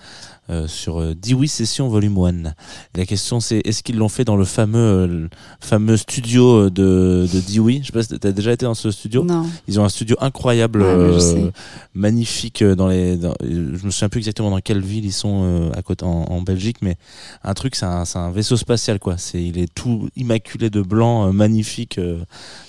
euh, 0.53 0.67
sur 0.69 1.01
euh, 1.01 1.15
Dewey 1.15 1.47
Session 1.47 1.89
Volume 1.89 2.19
1. 2.19 2.31
Et 2.45 2.53
la 2.99 3.07
question 3.07 3.41
c'est 3.41 3.63
est-ce 3.65 3.83
qu'ils 3.83 3.97
l'ont 3.97 4.09
fait 4.09 4.25
dans 4.25 4.37
le 4.37 4.45
fameux 4.45 4.79
euh, 4.79 5.07
le 5.07 5.31
fameux 5.61 5.97
studio 5.97 6.69
de 6.69 7.27
de 7.33 7.41
Dewey 7.41 7.81
Je 7.81 7.87
sais 7.87 7.93
pas 7.93 8.03
si 8.03 8.19
t'as 8.19 8.33
déjà 8.33 8.53
été 8.53 8.67
dans 8.67 8.75
ce 8.75 8.91
studio 8.91 9.25
Non. 9.25 9.47
Ils 9.67 9.81
ont 9.81 9.85
un 9.85 9.89
studio 9.89 10.17
incroyable, 10.21 10.83
Ouais, 10.83 11.19
je 11.19 11.51
magnifique 11.95 12.63
dans 12.63 12.89
les. 12.89 13.17
Dans, 13.17 13.35
je 13.43 13.85
me 13.85 13.91
souviens 13.91 14.09
plus 14.09 14.19
exactement 14.19 14.51
dans 14.51 14.61
quelle 14.61 14.81
ville 14.81 15.05
ils 15.05 15.13
sont 15.13 15.71
à 15.75 15.83
côté 15.83 16.05
en, 16.05 16.25
en 16.29 16.43
Belgique, 16.43 16.79
mais 16.83 16.97
un 17.45 17.55
truc, 17.55 17.75
c'est 17.75 17.87
un, 17.87 18.05
un 18.15 18.31
vaisseau 18.31 18.57
spatial 18.57 18.99
quoi. 18.99 19.17
C'est, 19.19 19.43
il 19.43 19.59
est 19.59 19.73
tout 19.73 20.09
immaculé 20.17 20.71
de 20.71 20.83
blanc, 20.83 21.33
magnifique. 21.33 21.99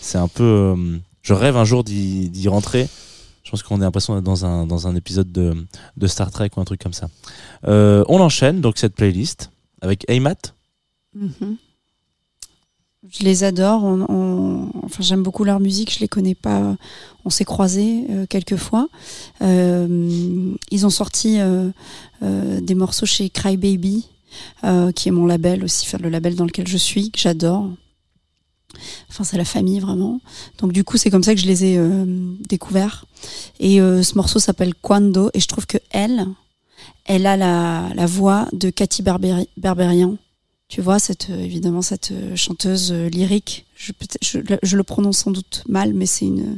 c'est 0.02 0.18
un 0.18 0.28
peu. 0.28 0.76
je 1.22 1.34
rêve 1.34 1.58
un 1.58 1.66
jour 1.66 1.84
d'y 1.84 2.48
rentrer. 2.48 2.88
Je 3.44 3.52
pense 3.52 3.62
qu'on 3.62 3.82
a 3.82 3.84
l'impression 3.84 4.16
d'être 4.16 4.24
dans 4.24 4.46
un 4.46 4.66
dans 4.66 4.88
un 4.88 4.96
épisode 4.96 5.32
de 5.32 6.08
Star 6.08 6.32
Trek 6.32 6.50
ou 6.56 6.62
un 6.62 6.66
truc 6.66 6.82
comme 6.82 6.94
ça. 6.94 7.10
Euh, 7.68 8.04
on 8.08 8.20
enchaîne 8.20 8.62
donc 8.62 8.78
cette 8.78 8.96
playlist 8.96 9.52
avec 9.82 10.10
Aymat. 10.10 10.54
Mhm. 11.14 11.58
Je 13.12 13.24
les 13.26 13.44
adore. 13.44 13.84
On, 13.84 14.70
enfin, 14.84 15.04
j'aime 15.04 15.24
beaucoup 15.24 15.44
leur 15.44 15.60
musique. 15.60 15.94
Je 15.94 16.00
les 16.00 16.08
connais 16.08 16.36
pas. 16.36 16.78
On 17.26 17.30
s'est 17.30 17.44
croisés 17.44 18.06
euh, 18.10 18.26
quelques 18.28 18.56
fois. 18.56 18.88
Euh, 19.42 20.54
ils 20.72 20.86
ont 20.86 20.90
sorti 20.90 21.38
euh, 21.40 22.62
des 22.62 22.76
morceaux 22.76 23.06
chez 23.06 23.30
Crybaby, 23.30 24.08
euh, 24.64 24.94
qui 24.94 25.10
est 25.10 25.12
mon 25.12 25.26
label 25.26 25.66
aussi, 25.66 25.86
le 25.98 26.10
label 26.10 26.36
dans 26.36 26.46
lequel 26.46 26.68
je 26.68 26.78
suis, 26.78 27.12
que 27.12 27.20
j'adore. 27.20 27.68
Enfin, 29.10 29.24
c'est 29.24 29.38
la 29.38 29.46
famille 29.46 29.80
vraiment. 29.80 30.20
Donc 30.60 30.72
du 30.72 30.84
coup, 30.84 30.98
c'est 30.98 31.10
comme 31.10 31.24
ça 31.24 31.34
que 31.36 31.42
je 31.42 31.46
les 31.48 31.66
ai 31.66 31.78
euh, 31.78 32.06
découverts. 32.50 33.06
Et 33.60 33.80
euh, 33.80 34.04
ce 34.04 34.16
morceau 34.16 34.40
s'appelle 34.40 34.74
Quando, 34.82 35.30
et 35.34 35.40
je 35.40 35.48
trouve 35.48 35.66
que 35.68 35.78
elle, 35.92 36.26
elle 37.06 37.26
a 37.26 37.38
la, 37.38 37.90
la 37.94 38.06
voix 38.06 38.48
de 38.54 38.70
Cathy 38.70 39.04
Berberi- 39.04 39.48
Berberian. 39.58 40.18
Tu 40.74 40.82
vois, 40.82 40.98
cette, 40.98 41.30
euh, 41.30 41.40
évidemment, 41.40 41.84
cette 41.84 42.10
euh, 42.10 42.36
chanteuse 42.36 42.92
euh, 42.92 43.08
lyrique. 43.08 43.68
Je, 43.76 43.92
je, 44.24 44.40
je 44.64 44.76
le 44.76 44.82
prononce 44.82 45.20
sans 45.20 45.30
doute 45.30 45.64
mal, 45.70 45.94
mais 45.94 46.08
c'est 46.08 46.26
une, 46.26 46.58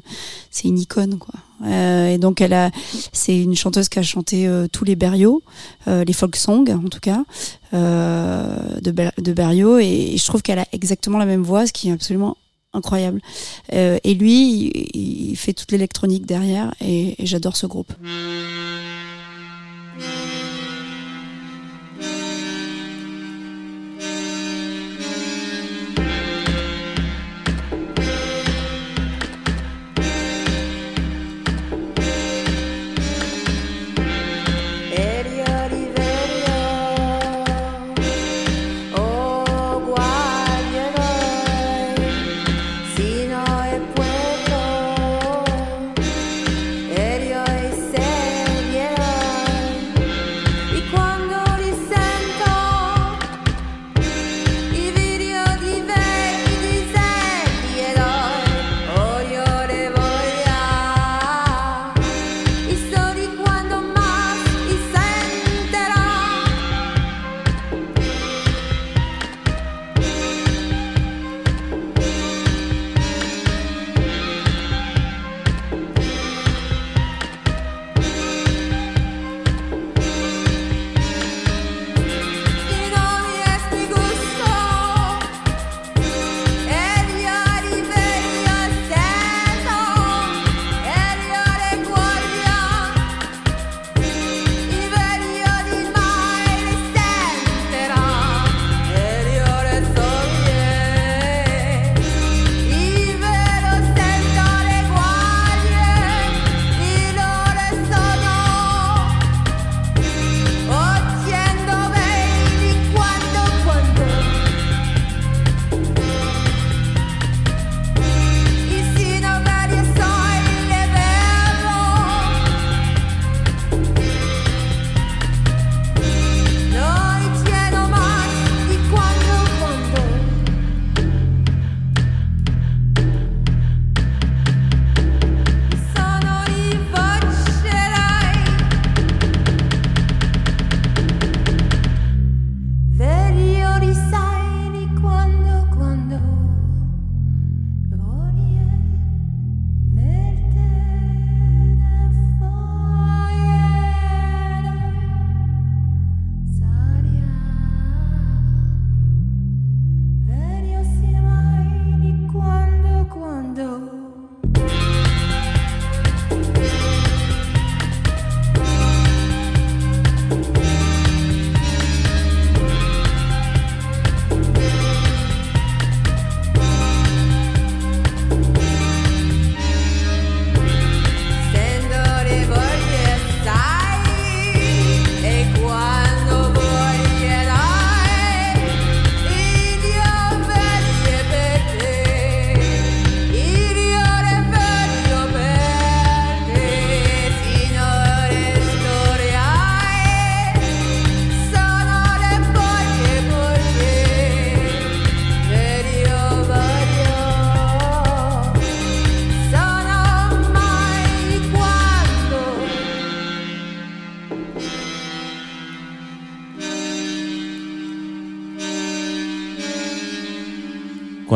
c'est 0.49 0.69
une 0.69 0.79
icône, 0.79 1.17
quoi. 1.17 1.33
Euh, 1.65 2.07
et 2.07 2.17
donc, 2.17 2.39
elle 2.39 2.53
a, 2.53 2.71
c'est 3.11 3.37
une 3.37 3.57
chanteuse 3.57 3.89
qui 3.89 3.99
a 3.99 4.03
chanté 4.03 4.49
tous 4.71 4.85
les 4.85 4.95
Berrios, 4.95 5.43
euh, 5.89 6.05
les 6.05 6.13
folk 6.13 6.37
songs, 6.37 6.63
en 6.69 6.87
tout 6.87 7.01
cas, 7.01 7.25
de, 7.73 8.79
de. 8.79 9.81
Et, 9.81 10.17
je 10.17 10.25
trouve 10.25 10.41
qu'elle 10.41 10.59
a 10.59 10.67
exactement 10.71 11.17
la 11.17 11.25
même 11.25 11.43
voix, 11.43 11.67
ce 11.67 11.73
qui 11.73 11.89
est 11.89 11.91
absolument 11.91 12.37
incroyable. 12.71 13.19
Et 13.73 14.13
lui, 14.13 14.69
il, 14.93 15.31
il 15.31 15.35
fait 15.35 15.51
toute 15.51 15.73
l'électronique 15.73 16.25
derrière, 16.25 16.73
et, 16.79 17.21
et 17.21 17.25
j'adore 17.25 17.57
ce 17.57 17.67
groupe. 17.67 17.91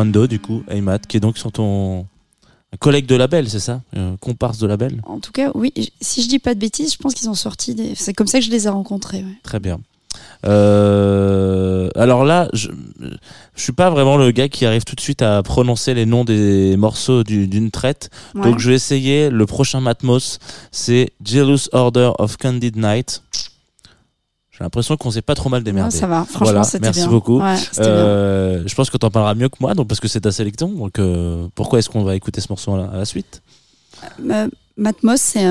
Taekwondo, 0.04 0.26
du 0.26 0.38
coup, 0.40 0.62
Aymat, 0.68 0.98
qui 1.00 1.16
est 1.16 1.20
donc 1.20 1.38
sur 1.38 1.52
ton 1.52 2.06
collègue 2.78 3.06
de 3.06 3.14
label, 3.16 3.48
c'est 3.50 3.60
ça? 3.60 3.82
Comparse 4.20 4.58
de 4.58 4.66
label? 4.66 5.00
En 5.06 5.18
tout 5.20 5.32
cas, 5.32 5.50
oui. 5.54 5.72
Si 6.00 6.22
je 6.22 6.28
dis 6.28 6.38
pas 6.38 6.54
de 6.54 6.60
bêtises, 6.60 6.92
je 6.92 6.98
pense 6.98 7.14
qu'ils 7.14 7.28
ont 7.28 7.34
sorti 7.34 7.74
des. 7.74 7.94
C'est 7.94 8.12
comme 8.14 8.26
ça 8.26 8.38
que 8.38 8.44
je 8.44 8.50
les 8.50 8.66
ai 8.66 8.70
rencontrés. 8.70 9.18
ouais. 9.18 9.36
Très 9.42 9.60
bien. 9.60 9.80
Euh, 10.44 11.88
alors 11.94 12.24
là, 12.24 12.48
je, 12.52 12.68
je 13.54 13.62
suis 13.62 13.72
pas 13.72 13.90
vraiment 13.90 14.16
le 14.16 14.30
gars 14.30 14.48
qui 14.48 14.66
arrive 14.66 14.84
tout 14.84 14.94
de 14.96 15.00
suite 15.00 15.22
à 15.22 15.42
prononcer 15.42 15.94
les 15.94 16.06
noms 16.06 16.24
des 16.24 16.76
morceaux 16.76 17.22
du- 17.24 17.46
d'une 17.46 17.70
traite. 17.70 18.10
Ouais. 18.34 18.42
Donc 18.42 18.58
je 18.58 18.70
vais 18.70 18.76
essayer. 18.76 19.30
Le 19.30 19.46
prochain 19.46 19.80
Matmos, 19.80 20.38
c'est 20.72 21.10
Jealous 21.24 21.68
Order 21.72 22.10
of 22.18 22.36
Candid 22.36 22.76
Night. 22.76 23.22
J'ai 24.60 24.64
l'impression 24.64 24.96
qu'on 24.98 25.10
s'est 25.10 25.22
pas 25.22 25.34
trop 25.34 25.48
mal 25.48 25.64
démerdé. 25.64 25.90
ça 25.96 26.06
va. 26.06 26.24
Franchement, 26.24 26.44
Voilà, 26.44 26.62
c'était 26.64 26.80
merci 26.80 27.00
bien. 27.00 27.08
beaucoup. 27.08 27.40
Ouais, 27.40 27.56
c'était 27.56 27.80
bien. 27.80 27.88
Euh, 27.90 28.62
je 28.66 28.74
pense 28.74 28.90
que 28.90 28.98
t'en 28.98 29.10
parleras 29.10 29.34
mieux 29.34 29.48
que 29.48 29.56
moi, 29.58 29.72
donc 29.72 29.88
parce 29.88 30.00
que 30.00 30.08
c'est 30.08 30.20
ta 30.20 30.32
sélection. 30.32 30.68
Donc 30.68 30.98
euh, 30.98 31.48
pourquoi 31.54 31.78
est-ce 31.78 31.88
qu'on 31.88 32.04
va 32.04 32.14
écouter 32.14 32.42
ce 32.42 32.48
morceau 32.50 32.74
à 32.74 32.78
la, 32.78 32.84
à 32.84 32.96
la 32.98 33.04
suite 33.06 33.40
Euh, 34.28 34.48
Matmos, 34.76 35.16
c'est 35.20 35.44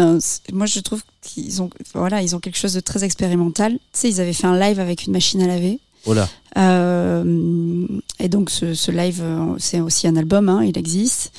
moi 0.54 0.66
je 0.68 0.80
trouve 0.80 1.02
qu'ils 1.22 1.62
ont, 1.62 1.70
voilà, 1.96 2.22
ils 2.22 2.36
ont 2.36 2.40
quelque 2.40 2.58
chose 2.58 2.74
de 2.74 2.80
très 2.82 3.04
expérimental. 3.04 3.74
Tu 3.74 3.80
sais, 3.94 4.10
ils 4.10 4.22
avaient 4.22 4.34
fait 4.34 4.48
un 4.48 4.60
live 4.60 4.80
avec 4.80 5.06
une 5.08 5.14
machine 5.14 5.42
à 5.42 5.48
laver. 5.48 5.80
Oh 6.06 6.14
là, 6.14 6.28
Euh, 6.58 7.86
et 8.20 8.30
donc 8.30 8.50
ce, 8.50 8.74
ce 8.74 8.92
live, 8.92 9.20
euh, 9.22 9.56
c'est 9.58 9.82
aussi 9.82 10.08
un 10.08 10.16
album, 10.16 10.50
hein, 10.50 10.64
il 10.64 10.78
existe. 10.78 11.32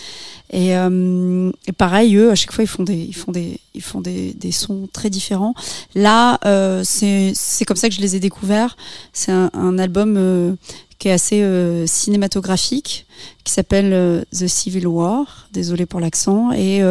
Et, 0.53 0.76
euh, 0.76 1.51
et 1.68 1.72
pareil, 1.72 2.16
eux, 2.16 2.30
à 2.30 2.34
chaque 2.34 2.53
fois, 2.53 2.64
ils 2.64 2.66
font 2.66 2.82
des, 2.82 2.96
ils 3.05 3.14
font 3.14 3.30
des, 3.30 3.61
ils 3.74 3.82
font 3.82 4.01
des, 4.01 4.32
des 4.34 4.51
sons 4.53 4.88
très 4.92 5.09
différents. 5.11 5.55
Là, 5.94 6.38
euh, 6.44 6.82
c'est 6.84 7.64
comme 7.64 7.76
ça 7.76 7.88
que 7.88 7.94
je 7.94 8.01
les 8.01 8.16
ai 8.16 8.20
découverts. 8.20 8.76
C'est 9.12 9.30
un, 9.32 9.51
un 9.55 9.78
album 9.78 10.16
euh, 10.16 10.55
qui 10.98 11.07
est 11.09 11.12
assez 11.12 11.40
euh, 11.42 11.86
cinématographique, 11.86 13.07
qui 13.44 13.53
s'appelle 13.53 14.24
The 14.32 14.48
Civil 14.48 14.86
War. 14.88 15.48
Désolé 15.53 15.86
pour 15.86 16.01
l'accent. 16.01 16.51
Et, 16.53 16.82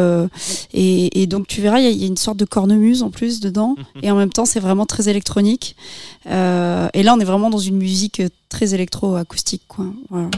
et, 0.72 1.22
et 1.22 1.26
donc 1.26 1.46
tu 1.46 1.60
verras, 1.60 1.80
il 1.80 1.84
y, 1.84 1.86
a- 1.86 1.90
il 1.90 2.00
y 2.00 2.04
a 2.04 2.06
une 2.08 2.16
sorte 2.16 2.38
de 2.38 2.44
cornemuse 2.46 3.02
en 3.02 3.10
plus 3.10 3.40
dedans. 3.40 3.76
Et 4.02 4.10
en 4.10 4.16
même 4.16 4.30
temps, 4.32 4.46
c'est 4.46 4.60
vraiment 4.60 4.86
très 4.86 5.08
électronique. 5.08 5.76
Et 6.24 6.30
là, 6.30 7.14
on 7.14 7.20
est 7.20 7.24
vraiment 7.24 7.50
dans 7.50 7.58
une 7.58 7.76
musique 7.76 8.22
très 8.48 8.74
électro-acoustique, 8.74 9.62
quoi. 9.68 9.84
Voilà. 10.08 10.30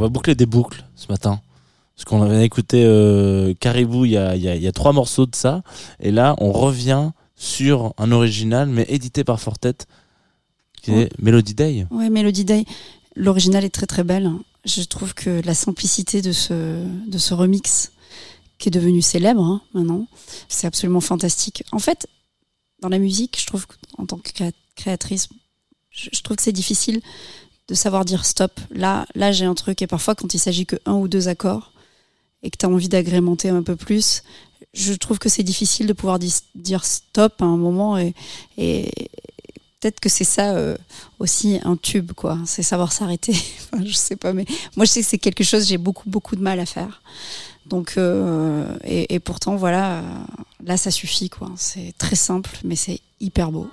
On 0.00 0.04
va 0.04 0.08
boucler 0.08 0.34
des 0.34 0.46
boucles 0.46 0.82
ce 0.96 1.08
matin. 1.08 1.42
Parce 1.94 2.06
qu'on 2.06 2.22
avait 2.22 2.42
écouté 2.46 2.82
euh, 2.86 3.52
Caribou 3.60 4.06
il 4.06 4.12
y 4.12 4.16
a, 4.16 4.34
il 4.34 4.40
y, 4.42 4.48
a, 4.48 4.56
il 4.56 4.62
y 4.62 4.66
a 4.66 4.72
trois 4.72 4.94
morceaux 4.94 5.26
de 5.26 5.34
ça. 5.36 5.62
Et 6.00 6.10
là, 6.10 6.34
on 6.38 6.52
revient 6.52 7.10
sur 7.36 7.92
un 7.98 8.10
original, 8.10 8.70
mais 8.70 8.86
édité 8.88 9.24
par 9.24 9.38
Fortet, 9.40 9.74
qui 10.80 10.90
Ouais. 10.92 11.02
est 11.02 11.10
Melody 11.20 11.52
Day. 11.54 11.86
Ouais, 11.90 12.08
Melody 12.08 12.46
Day, 12.46 12.64
l'original 13.14 13.62
est 13.64 13.68
très 13.74 13.84
très 13.86 14.02
belle. 14.04 14.30
Je 14.64 14.82
trouve 14.84 15.12
que 15.12 15.42
la 15.44 15.54
simplicité 15.54 16.22
de 16.22 16.32
ce, 16.32 16.82
de 17.06 17.18
ce 17.18 17.34
remix, 17.34 17.92
qui 18.58 18.68
est 18.68 18.72
devenu 18.72 19.02
célèbre 19.02 19.42
hein, 19.42 19.60
maintenant, 19.74 20.06
c'est 20.48 20.66
absolument 20.66 21.00
fantastique. 21.02 21.62
En 21.72 21.78
fait, 21.78 22.06
dans 22.80 22.88
la 22.88 22.98
musique, 22.98 23.38
je 23.38 23.46
trouve 23.46 23.66
qu'en 23.66 24.06
tant 24.06 24.16
que 24.16 24.30
créa- 24.30 24.52
créatrice, 24.76 25.28
je, 25.90 26.08
je 26.12 26.22
trouve 26.22 26.36
que 26.38 26.42
c'est 26.42 26.52
difficile 26.52 27.02
de 27.70 27.74
savoir 27.76 28.04
dire 28.04 28.26
stop. 28.26 28.60
Là, 28.72 29.06
là 29.14 29.30
j'ai 29.30 29.44
un 29.44 29.54
truc, 29.54 29.80
et 29.80 29.86
parfois 29.86 30.14
quand 30.14 30.34
il 30.34 30.38
s'agit 30.38 30.66
que 30.66 30.76
un 30.86 30.94
ou 30.94 31.06
deux 31.06 31.28
accords, 31.28 31.72
et 32.42 32.50
que 32.50 32.56
tu 32.58 32.66
as 32.66 32.68
envie 32.68 32.88
d'agrémenter 32.88 33.48
un 33.48 33.62
peu 33.62 33.76
plus, 33.76 34.24
je 34.74 34.92
trouve 34.92 35.18
que 35.18 35.28
c'est 35.28 35.44
difficile 35.44 35.86
de 35.86 35.92
pouvoir 35.92 36.18
dire 36.18 36.84
stop 36.84 37.40
à 37.40 37.44
un 37.44 37.56
moment, 37.56 37.96
et, 37.96 38.12
peut-être 39.78 40.00
que 40.00 40.08
c'est 40.10 40.24
ça 40.24 40.52
euh, 40.52 40.76
aussi 41.20 41.58
un 41.64 41.76
tube, 41.76 42.12
quoi. 42.12 42.38
C'est 42.44 42.62
savoir 42.62 42.92
s'arrêter. 42.92 43.34
Je 43.84 43.94
sais 43.94 44.16
pas, 44.16 44.34
mais 44.34 44.44
moi 44.76 44.84
je 44.84 44.90
sais 44.90 45.00
que 45.00 45.06
c'est 45.06 45.16
quelque 45.16 45.42
chose 45.42 45.66
j'ai 45.66 45.78
beaucoup 45.78 46.10
beaucoup 46.10 46.36
de 46.36 46.42
mal 46.42 46.60
à 46.60 46.66
faire. 46.66 47.02
Donc 47.64 47.94
euh, 47.96 48.76
et, 48.84 49.14
et 49.14 49.20
pourtant 49.20 49.56
voilà, 49.56 50.02
là 50.64 50.76
ça 50.76 50.90
suffit, 50.90 51.30
quoi. 51.30 51.50
C'est 51.56 51.94
très 51.96 52.16
simple, 52.16 52.50
mais 52.64 52.76
c'est 52.76 53.00
hyper 53.20 53.52
beau. 53.52 53.70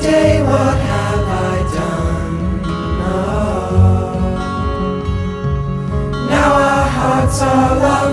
Day, 0.00 0.42
what 0.42 0.76
have 0.78 1.28
I 1.28 1.56
done? 1.74 2.60
Oh. 3.02 4.14
Now 6.30 6.52
our 6.52 6.88
hearts 6.88 7.42
are 7.42 7.76
locked 7.76 8.07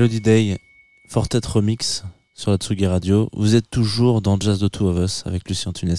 Melody 0.00 0.22
Day, 0.22 0.58
Fortet 1.10 1.46
Remix 1.46 2.04
sur 2.34 2.50
la 2.50 2.56
Tsugi 2.56 2.86
Radio. 2.86 3.28
Vous 3.34 3.54
êtes 3.54 3.68
toujours 3.68 4.22
dans 4.22 4.40
Jazz 4.40 4.60
the 4.60 4.70
Two 4.70 4.88
of 4.88 4.96
Us 4.96 5.24
avec 5.26 5.46
Lucien 5.46 5.72
Tunes 5.74 5.94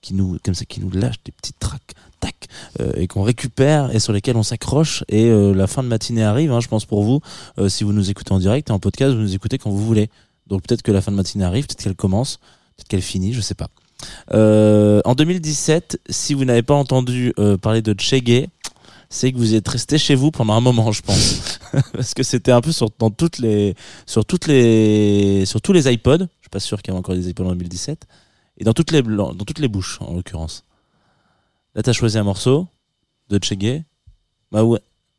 qui, 0.00 0.14
nous, 0.14 0.38
comme 0.44 0.54
ça, 0.54 0.64
qui 0.64 0.78
nous 0.78 0.92
lâche 0.92 1.16
des 1.24 1.32
petites 1.32 1.58
tracks, 1.58 1.90
tac, 2.20 2.46
euh, 2.78 2.92
et 2.94 3.08
qu'on 3.08 3.24
récupère 3.24 3.92
et 3.92 3.98
sur 3.98 4.12
lesquels 4.12 4.36
on 4.36 4.44
s'accroche. 4.44 5.02
Et 5.08 5.24
euh, 5.24 5.52
la 5.54 5.66
fin 5.66 5.82
de 5.82 5.88
matinée 5.88 6.22
arrive, 6.22 6.52
hein, 6.52 6.60
je 6.60 6.68
pense 6.68 6.84
pour 6.84 7.02
vous. 7.02 7.20
Euh, 7.58 7.68
si 7.68 7.82
vous 7.82 7.92
nous 7.92 8.10
écoutez 8.10 8.30
en 8.30 8.38
direct 8.38 8.70
et 8.70 8.72
en 8.72 8.78
podcast, 8.78 9.12
vous 9.12 9.22
nous 9.22 9.34
écoutez 9.34 9.58
quand 9.58 9.70
vous 9.70 9.84
voulez. 9.84 10.08
Donc 10.46 10.62
peut-être 10.62 10.82
que 10.82 10.92
la 10.92 11.00
fin 11.00 11.10
de 11.10 11.16
matinée 11.16 11.44
arrive, 11.44 11.66
peut-être 11.66 11.82
qu'elle 11.82 11.96
commence, 11.96 12.36
peut-être 12.76 12.86
qu'elle 12.86 13.02
finit, 13.02 13.32
je 13.32 13.40
sais 13.40 13.56
pas. 13.56 13.70
En 14.30 15.14
2017, 15.16 15.98
si 16.08 16.32
vous 16.32 16.44
n'avez 16.44 16.62
pas 16.62 16.74
entendu 16.74 17.34
parler 17.60 17.82
de 17.82 17.92
Chege, 17.98 18.46
c'est 19.08 19.32
que 19.32 19.36
vous 19.38 19.54
êtes 19.54 19.68
resté 19.68 19.98
chez 19.98 20.14
vous 20.14 20.30
pendant 20.30 20.54
un 20.54 20.60
moment, 20.60 20.90
je 20.92 21.02
pense, 21.02 21.58
parce 21.92 22.14
que 22.14 22.22
c'était 22.22 22.52
un 22.52 22.60
peu 22.60 22.72
sur 22.72 22.88
dans 22.98 23.10
toutes 23.10 23.38
les 23.38 23.74
sur 24.06 24.24
toutes 24.24 24.46
les 24.46 25.44
sur 25.46 25.60
tous 25.60 25.72
les 25.72 25.92
iPods. 25.92 26.18
Je 26.18 26.42
suis 26.42 26.50
pas 26.50 26.60
sûr 26.60 26.82
qu'il 26.82 26.90
y 26.90 26.92
avait 26.92 26.98
encore 27.00 27.14
des 27.14 27.28
iPods 27.30 27.46
en 27.46 27.50
2017 27.52 28.06
et 28.58 28.64
dans 28.64 28.72
toutes 28.72 28.90
les 28.92 29.02
dans 29.02 29.34
toutes 29.34 29.58
les 29.60 29.68
bouches 29.68 29.98
en 30.00 30.14
l'occurrence. 30.14 30.64
Là, 31.74 31.82
t'as 31.82 31.92
choisi 31.92 32.16
un 32.18 32.24
morceau 32.24 32.66
de 33.28 33.38
Chege, 33.42 33.82
ma 34.50 34.62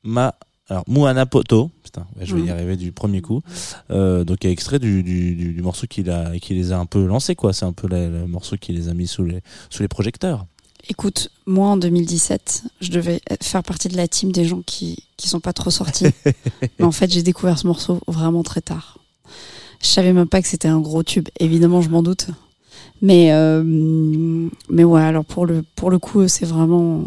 ma 0.04 0.36
alors 0.70 0.84
Muana 0.90 1.26
Poto, 1.26 1.72
putain, 1.82 2.06
ouais, 2.18 2.26
je 2.26 2.36
vais 2.36 2.42
y 2.42 2.44
Mhm. 2.46 2.50
arriver 2.50 2.76
du 2.76 2.92
premier 2.92 3.22
coup. 3.22 3.42
Euh, 3.90 4.26
donc 4.26 4.40
il 4.44 4.48
y 4.48 4.50
a 4.50 4.52
extrait 4.54 4.80
du, 4.80 5.02
du, 5.02 5.34
du, 5.36 5.54
du 5.54 5.62
morceau 5.62 5.88
qui 5.88 6.10
a 6.10 6.38
qui 6.40 6.56
les 6.56 6.74
a 6.74 6.78
un 6.78 6.86
peu 6.86 7.06
lancés 7.06 7.36
quoi. 7.36 7.54
C'est 7.54 7.64
un 7.66 7.72
peu 7.72 7.88
le, 7.88 8.10
le 8.10 8.28
morceau 8.28 8.58
qui 8.58 8.74
les 8.74 8.90
a 8.90 8.94
mis 8.94 9.08
sous 9.08 9.24
les 9.24 9.42
sous 9.70 9.82
les 9.82 9.88
projecteurs. 9.88 10.46
Écoute, 10.90 11.30
moi 11.46 11.68
en 11.70 11.78
2017, 11.78 12.64
je 12.82 12.92
devais 12.92 13.20
faire 13.42 13.62
partie 13.64 13.90
de 13.90 13.98
la 13.98 14.08
team 14.08 14.32
des 14.32 14.46
gens 14.46 14.62
qui 14.66 15.04
qui 15.18 15.28
sont 15.28 15.40
pas 15.40 15.54
trop 15.54 15.70
sortis. 15.72 16.06
Mais 16.80 16.86
en 16.86 16.92
fait, 16.92 17.12
j'ai 17.12 17.24
découvert 17.24 17.58
ce 17.60 17.68
morceau 17.68 18.00
vraiment 18.08 18.44
très 18.44 18.62
tard. 18.62 18.98
Je 19.82 19.88
savais 19.88 20.14
même 20.14 20.28
pas 20.28 20.42
que 20.42 20.48
c'était 20.48 20.68
un 20.68 20.80
gros 20.80 21.04
tube. 21.04 21.28
Évidemment, 21.40 21.82
je 21.82 21.90
m'en 21.90 22.02
doute. 22.04 22.28
Mais 23.02 23.32
euh, 23.32 23.64
mais 24.70 24.84
ouais, 24.84 25.02
alors 25.02 25.26
pour 25.26 25.46
le 25.46 25.64
pour 25.76 25.90
le 25.92 26.00
coup, 26.00 26.28
c'est 26.28 26.46
vraiment 26.46 27.04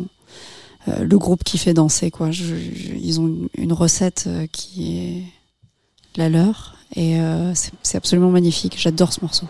euh, 0.88 1.02
le 1.04 1.18
groupe 1.18 1.42
qui 1.42 1.58
fait 1.58 1.74
danser 1.74 2.10
quoi. 2.10 2.30
Je- 2.30 2.44
je- 2.54 2.92
ils 2.94 3.20
ont 3.20 3.48
une, 3.56 3.72
recette 3.72 4.24
euh, 4.28 4.46
qui 4.52 4.98
est 4.98 5.22
la 6.16 6.28
leur 6.28 6.76
et 6.94 7.20
euh, 7.20 7.52
c'est 7.82 7.96
absolument 7.96 8.30
magnifique. 8.30 8.76
J'adore 8.78 9.12
ce 9.12 9.20
morceau. 9.22 9.46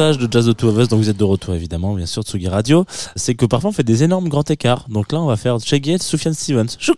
L'avantage 0.00 0.18
de 0.26 0.32
Jazz 0.32 0.46
the 0.46 0.56
Two 0.56 0.68
of 0.68 0.78
Us, 0.78 0.88
donc 0.88 1.00
vous 1.00 1.10
êtes 1.10 1.16
de 1.16 1.24
retour 1.24 1.54
évidemment, 1.54 1.94
bien 1.94 2.06
sûr, 2.06 2.22
Tsugi 2.22 2.48
Radio, 2.48 2.84
c'est 3.16 3.34
que 3.34 3.44
parfois 3.46 3.70
on 3.70 3.72
fait 3.72 3.82
des 3.84 4.02
énormes 4.02 4.28
grands 4.28 4.42
écarts. 4.44 4.86
Donc 4.88 5.12
là, 5.12 5.20
on 5.20 5.26
va 5.26 5.36
faire 5.36 5.58
Shaggy 5.60 5.98
Soufiane 5.98 6.34
Stevens, 6.34 6.68
Chouk 6.78 6.96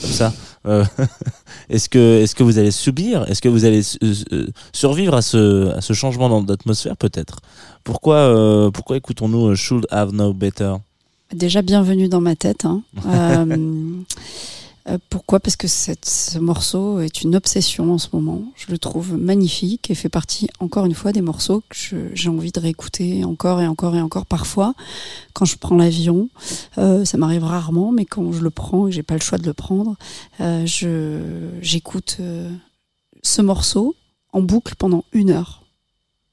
comme 0.00 0.10
ça. 0.10 0.32
Euh, 0.66 0.84
est-ce 1.70 1.88
que, 1.88 2.20
est-ce 2.22 2.34
que 2.34 2.42
vous 2.42 2.58
allez 2.58 2.70
subir, 2.70 3.24
est-ce 3.28 3.40
que 3.40 3.48
vous 3.48 3.64
allez 3.64 3.82
euh, 4.02 4.46
survivre 4.72 5.14
à 5.14 5.22
ce, 5.22 5.70
à 5.70 5.80
ce 5.80 5.92
changement 5.92 6.42
d'atmosphère 6.42 6.96
peut-être? 6.96 7.38
Pourquoi, 7.84 8.16
euh, 8.16 8.70
pourquoi 8.70 8.96
écoutons-nous 8.96 9.54
Should 9.56 9.86
Have 9.90 10.10
Know 10.10 10.32
Better? 10.32 10.74
Déjà 11.34 11.62
bienvenue 11.62 12.08
dans 12.08 12.20
ma 12.20 12.36
tête. 12.36 12.64
hein. 12.66 12.82
Pourquoi? 15.10 15.38
Parce 15.38 15.54
que 15.54 15.68
cette- 15.68 16.04
ce 16.06 16.40
morceau 16.40 16.98
est 17.00 17.22
une 17.22 17.36
obsession 17.36 17.92
en 17.94 17.98
ce 17.98 18.08
moment. 18.12 18.42
Je 18.64 18.70
le 18.70 18.78
trouve 18.78 19.18
magnifique 19.18 19.90
et 19.90 19.96
fait 19.96 20.08
partie, 20.08 20.48
encore 20.60 20.86
une 20.86 20.94
fois, 20.94 21.10
des 21.10 21.20
morceaux 21.20 21.64
que 21.68 22.10
j'ai 22.14 22.28
envie 22.28 22.52
de 22.52 22.60
réécouter 22.60 23.24
encore 23.24 23.60
et 23.60 23.66
encore 23.66 23.96
et 23.96 24.00
encore. 24.00 24.24
Parfois, 24.24 24.74
quand 25.32 25.44
je 25.44 25.56
prends 25.56 25.74
l'avion, 25.74 26.28
euh, 26.78 27.04
ça 27.04 27.18
m'arrive 27.18 27.42
rarement, 27.42 27.90
mais 27.90 28.04
quand 28.04 28.30
je 28.30 28.40
le 28.40 28.50
prends 28.50 28.86
et 28.86 28.92
j'ai 28.92 29.02
pas 29.02 29.14
le 29.14 29.20
choix 29.20 29.38
de 29.38 29.46
le 29.46 29.52
prendre, 29.52 29.96
euh, 30.40 30.64
je 30.64 31.48
j'écoute 31.60 32.18
euh, 32.20 32.52
ce 33.22 33.42
morceau 33.42 33.96
en 34.32 34.42
boucle 34.42 34.76
pendant 34.76 35.04
une 35.12 35.30
heure. 35.30 35.64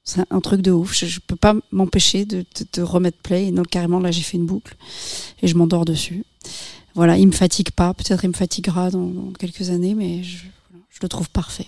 C'est 0.04 0.22
un 0.30 0.40
truc 0.40 0.62
de 0.62 0.70
ouf. 0.70 0.96
Je, 0.96 1.06
je 1.06 1.18
peux 1.18 1.36
pas 1.36 1.56
m'empêcher 1.72 2.26
de, 2.26 2.44
de 2.74 2.82
remettre 2.82 3.18
play. 3.18 3.48
Et 3.48 3.54
carrément 3.68 3.98
là, 3.98 4.12
j'ai 4.12 4.22
fait 4.22 4.36
une 4.36 4.46
boucle 4.46 4.76
et 5.42 5.48
je 5.48 5.56
m'endors 5.56 5.84
dessus. 5.84 6.24
Voilà, 6.94 7.18
il 7.18 7.26
me 7.26 7.32
fatigue 7.32 7.72
pas. 7.72 7.92
Peut-être 7.92 8.22
il 8.22 8.28
me 8.28 8.34
fatiguera 8.34 8.90
dans, 8.90 9.32
quelques 9.36 9.70
années, 9.70 9.96
mais 9.96 10.22
je 10.22 10.44
le 11.02 11.08
trouve 11.08 11.28
parfait. 11.28 11.66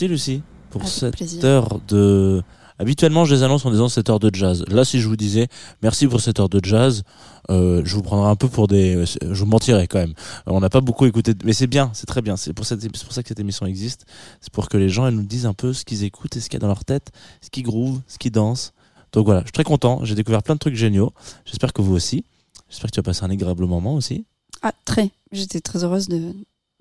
Merci 0.00 0.12
Lucie 0.12 0.42
pour 0.70 0.82
Avec 0.82 0.92
cette 0.92 1.16
plaisir. 1.16 1.44
heure 1.44 1.80
de. 1.88 2.40
Habituellement, 2.78 3.24
je 3.24 3.34
les 3.34 3.42
annonce 3.42 3.66
en 3.66 3.72
disant 3.72 3.88
cette 3.88 4.08
heure 4.08 4.20
de 4.20 4.32
jazz. 4.32 4.64
Là, 4.68 4.84
si 4.84 5.00
je 5.00 5.08
vous 5.08 5.16
disais 5.16 5.48
merci 5.82 6.06
pour 6.06 6.20
cette 6.20 6.38
heure 6.38 6.48
de 6.48 6.64
jazz, 6.64 7.02
euh, 7.50 7.82
je 7.84 7.96
vous 7.96 8.02
prendrai 8.02 8.30
un 8.30 8.36
peu 8.36 8.48
pour 8.48 8.68
des. 8.68 9.04
Je 9.20 9.42
vous 9.42 9.50
mentirais 9.50 9.88
quand 9.88 9.98
même. 9.98 10.14
On 10.46 10.60
n'a 10.60 10.70
pas 10.70 10.80
beaucoup 10.80 11.04
écouté, 11.06 11.34
mais 11.42 11.52
c'est 11.52 11.66
bien, 11.66 11.90
c'est 11.94 12.06
très 12.06 12.22
bien. 12.22 12.36
C'est 12.36 12.52
pour, 12.52 12.64
cette... 12.64 12.80
c'est 12.80 13.02
pour 13.02 13.12
ça 13.12 13.24
que 13.24 13.28
cette 13.28 13.40
émission 13.40 13.66
existe. 13.66 14.06
C'est 14.40 14.52
pour 14.52 14.68
que 14.68 14.76
les 14.76 14.88
gens 14.88 15.04
elles 15.08 15.16
nous 15.16 15.24
disent 15.26 15.46
un 15.46 15.52
peu 15.52 15.72
ce 15.72 15.84
qu'ils 15.84 16.04
écoutent 16.04 16.36
et 16.36 16.40
ce 16.40 16.48
qu'il 16.48 16.58
y 16.58 16.58
a 16.58 16.60
dans 16.60 16.68
leur 16.68 16.84
tête, 16.84 17.10
ce 17.40 17.50
qu'ils 17.50 17.64
groove, 17.64 18.00
ce 18.06 18.18
qu'ils 18.18 18.30
dansent. 18.30 18.74
Donc 19.10 19.24
voilà, 19.24 19.40
je 19.40 19.46
suis 19.46 19.52
très 19.52 19.64
content. 19.64 20.04
J'ai 20.04 20.14
découvert 20.14 20.44
plein 20.44 20.54
de 20.54 20.60
trucs 20.60 20.76
géniaux. 20.76 21.12
J'espère 21.44 21.72
que 21.72 21.82
vous 21.82 21.94
aussi. 21.96 22.24
J'espère 22.70 22.90
que 22.90 22.94
tu 22.94 23.00
as 23.00 23.02
passé 23.02 23.24
un 23.24 23.30
agréable 23.30 23.66
moment 23.66 23.94
aussi. 23.94 24.24
Ah, 24.62 24.70
très. 24.84 25.10
J'étais 25.32 25.60
très 25.60 25.82
heureuse 25.82 26.06
de, 26.06 26.34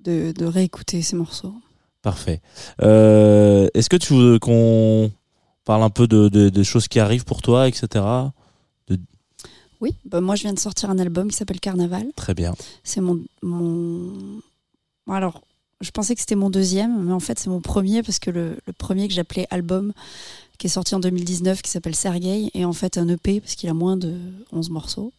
de, 0.03 0.34
de 0.38 0.45
réécouter 0.45 1.01
ces 1.01 1.15
morceaux. 1.15 1.55
Parfait. 2.08 2.39
Euh, 2.84 3.68
Est-ce 3.74 3.89
que 3.89 3.97
tu 3.97 4.14
veux 4.14 4.39
qu'on 4.39 5.12
parle 5.66 5.84
un 5.84 5.89
peu 5.89 6.08
de, 6.08 6.64
choses 6.64 6.88
qui 6.88 7.01
arrivent 7.01 7.26
pour 7.26 7.41
toi, 7.41 7.68
etc. 7.68 8.05
Oui, 9.82 9.93
bah 10.05 10.22
moi 10.22 10.36
je 10.36 10.43
viens 10.43 10.53
de 10.53 10.60
sortir 10.60 10.89
un 10.89 10.99
album 10.99 11.30
qui 11.30 11.36
s'appelle 11.36 11.60
Carnaval. 11.60 12.08
Très 12.16 12.34
bien. 12.34 12.55
C'est 12.86 13.01
mon, 13.01 13.20
mon. 13.43 14.41
Alors, 15.10 15.41
je 15.82 15.91
pensais 15.91 16.16
que 16.16 16.22
c'était 16.22 16.36
mon 16.36 16.49
deuxième, 16.49 17.03
mais 17.03 17.12
en 17.12 17.20
fait 17.20 17.38
c'est 17.39 17.49
mon 17.49 17.60
premier 17.60 18.03
parce 18.03 18.20
que 18.20 18.32
le, 18.32 18.58
le 18.66 18.72
premier 18.74 19.10
que 19.10 19.14
j'appelais 19.14 19.45
album, 19.51 19.91
qui 20.58 20.68
est 20.68 20.70
sorti 20.70 20.95
en 20.95 20.99
2019, 21.01 21.62
qui 21.62 21.70
s'appelle 21.70 21.95
Sergei, 21.95 22.49
est 22.53 22.64
en 22.64 22.74
fait 22.74 22.97
un 22.97 23.10
EP 23.10 23.41
parce 23.41 23.55
qu'il 23.55 23.70
a 23.70 23.74
moins 23.74 23.97
de 23.97 24.16
11 24.53 24.70
morceaux. 24.70 25.12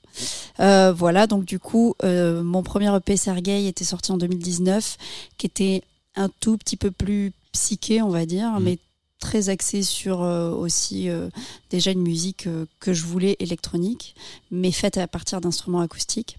Euh, 0.61 0.93
voilà, 0.93 1.27
donc 1.27 1.45
du 1.45 1.59
coup, 1.59 1.95
euh, 2.03 2.43
mon 2.43 2.63
premier 2.63 2.95
EP 2.97 3.17
Sergei 3.17 3.69
était 3.69 3.85
sorti 3.85 4.11
en 4.11 4.17
2019, 4.17 4.97
qui 5.37 5.47
était 5.47 5.83
un 6.17 6.29
tout 6.41 6.57
petit 6.59 6.77
peu 6.77 6.91
plus 6.91 7.33
psyché, 7.53 8.03
on 8.03 8.09
va 8.11 8.27
dire, 8.27 8.51
Mhm. 8.53 8.63
mais 8.65 8.79
très 9.21 9.49
axé 9.49 9.83
sur 9.83 10.23
euh, 10.23 10.51
aussi 10.53 11.09
euh, 11.09 11.29
déjà 11.71 11.91
une 11.91 12.03
musique 12.03 12.47
euh, 12.47 12.67
que 12.81 12.93
je 12.93 13.05
voulais 13.05 13.37
électronique, 13.41 14.15
mais 14.51 14.71
faite 14.71 14.97
à 14.97 15.09
partir 15.09 15.41
d'instruments 15.41 15.81
acoustiques. 15.81 16.39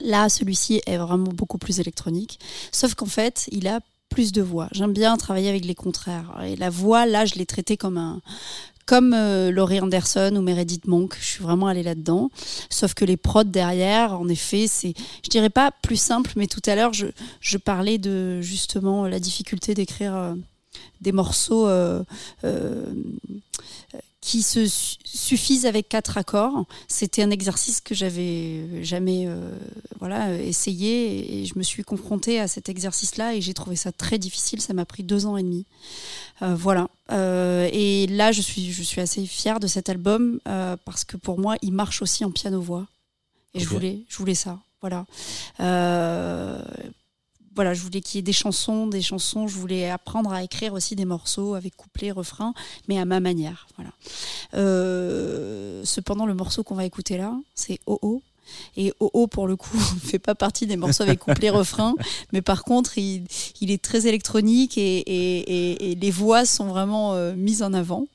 Là, 0.00 0.28
celui-ci 0.28 0.82
est 0.86 0.96
vraiment 0.98 1.30
beaucoup 1.32 1.58
plus 1.58 1.80
électronique, 1.80 2.38
sauf 2.72 2.94
qu'en 2.94 3.06
fait, 3.06 3.48
il 3.52 3.66
a 3.66 3.80
plus 4.08 4.32
de 4.32 4.42
voix. 4.42 4.68
J'aime 4.72 4.92
bien 4.92 5.16
travailler 5.16 5.48
avec 5.48 5.64
les 5.64 5.74
contraires. 5.74 6.38
Et 6.44 6.56
la 6.56 6.68
voix, 6.68 7.06
là, 7.06 7.24
je 7.26 7.36
l'ai 7.36 7.46
traitée 7.46 7.76
comme 7.76 7.96
un 7.96 8.20
comme 8.86 9.14
euh, 9.14 9.50
Laurie 9.50 9.80
Anderson 9.80 10.34
ou 10.36 10.40
Meredith 10.42 10.86
Monk, 10.86 11.16
je 11.20 11.24
suis 11.24 11.42
vraiment 11.42 11.66
allée 11.66 11.82
là-dedans. 11.82 12.30
Sauf 12.70 12.94
que 12.94 13.04
les 13.04 13.16
prods 13.16 13.44
derrière, 13.44 14.18
en 14.18 14.28
effet, 14.28 14.66
c'est, 14.68 14.94
je 15.24 15.30
dirais 15.30 15.50
pas 15.50 15.70
plus 15.82 16.00
simple, 16.00 16.32
mais 16.36 16.46
tout 16.46 16.62
à 16.66 16.74
l'heure, 16.74 16.92
je, 16.92 17.56
parlais 17.58 17.98
de 17.98 18.40
justement 18.40 19.06
la 19.06 19.20
difficulté 19.20 19.74
d'écrire 19.74 20.16
euh, 20.16 20.34
des 21.00 21.12
morceaux 21.12 21.66
euh, 21.66 22.02
euh, 22.44 22.84
qui 24.20 24.42
se 24.42 24.66
su- 24.66 24.96
suffisent 25.04 25.64
avec 25.64 25.88
quatre 25.88 26.18
accords. 26.18 26.66
C'était 26.88 27.22
un 27.22 27.30
exercice 27.30 27.80
que 27.80 27.94
j'avais 27.94 28.84
jamais 28.84 29.24
euh, 29.26 29.50
voilà, 29.98 30.36
essayé 30.36 31.40
et 31.40 31.46
je 31.46 31.54
me 31.56 31.62
suis 31.62 31.82
confrontée 31.84 32.38
à 32.38 32.46
cet 32.46 32.68
exercice-là 32.68 33.34
et 33.34 33.40
j'ai 33.40 33.54
trouvé 33.54 33.76
ça 33.76 33.92
très 33.92 34.18
difficile. 34.18 34.60
Ça 34.60 34.74
m'a 34.74 34.84
pris 34.84 35.02
deux 35.04 35.24
ans 35.24 35.36
et 35.38 35.42
demi. 35.42 35.64
Euh, 36.42 36.54
voilà. 36.54 36.88
Euh, 37.12 37.68
et 37.72 38.06
là, 38.08 38.30
je 38.30 38.42
suis, 38.42 38.70
je 38.72 38.82
suis 38.82 39.00
assez 39.00 39.24
fière 39.24 39.58
de 39.58 39.66
cet 39.66 39.88
album 39.88 40.38
euh, 40.46 40.76
parce 40.84 41.04
que 41.04 41.16
pour 41.16 41.38
moi, 41.38 41.56
il 41.62 41.72
marche 41.72 42.02
aussi 42.02 42.24
en 42.24 42.30
piano-voix. 42.30 42.86
Et 43.54 43.60
je, 43.60 43.68
voulais, 43.68 44.00
je 44.08 44.16
voulais 44.18 44.34
ça. 44.34 44.58
Voilà. 44.82 45.06
Voilà, 47.54 47.74
je 47.74 47.82
voulais 47.82 48.00
qu'il 48.00 48.18
y 48.18 48.20
ait 48.20 48.22
des 48.22 48.32
chansons, 48.32 48.86
des 48.86 49.02
chansons. 49.02 49.48
Je 49.48 49.56
voulais 49.56 49.90
apprendre 49.90 50.32
à 50.32 50.42
écrire 50.44 50.72
aussi 50.72 50.94
des 50.94 51.04
morceaux 51.04 51.54
avec 51.54 51.76
couplet, 51.76 52.10
refrain, 52.12 52.54
mais 52.88 52.98
à 52.98 53.04
ma 53.04 53.18
manière. 53.20 53.66
Voilà. 53.76 53.90
Euh, 54.54 55.82
cependant, 55.84 56.26
le 56.26 56.34
morceau 56.34 56.62
qu'on 56.62 56.74
va 56.74 56.84
écouter 56.84 57.16
là, 57.16 57.34
c'est 57.54 57.78
Oh 57.86 57.98
Oh. 58.02 58.22
Et 58.76 58.92
Oh 59.00 59.10
Oh, 59.14 59.26
pour 59.26 59.46
le 59.46 59.56
coup, 59.56 59.76
ne 59.76 60.00
fait 60.00 60.18
pas 60.18 60.34
partie 60.34 60.66
des 60.66 60.76
morceaux 60.76 61.02
avec 61.02 61.18
couplet, 61.20 61.50
refrain, 61.60 61.94
mais 62.32 62.42
par 62.42 62.64
contre, 62.64 62.98
il, 62.98 63.24
il 63.60 63.70
est 63.70 63.82
très 63.82 64.06
électronique 64.06 64.76
et, 64.78 64.98
et- 64.98 65.38
et- 65.70 65.92
et 65.92 65.94
les 65.94 66.10
voix 66.10 66.44
sont 66.44 66.66
vraiment 66.66 67.14
euh, 67.14 67.34
mises 67.34 67.62
en 67.62 67.72
avant. 67.72 68.06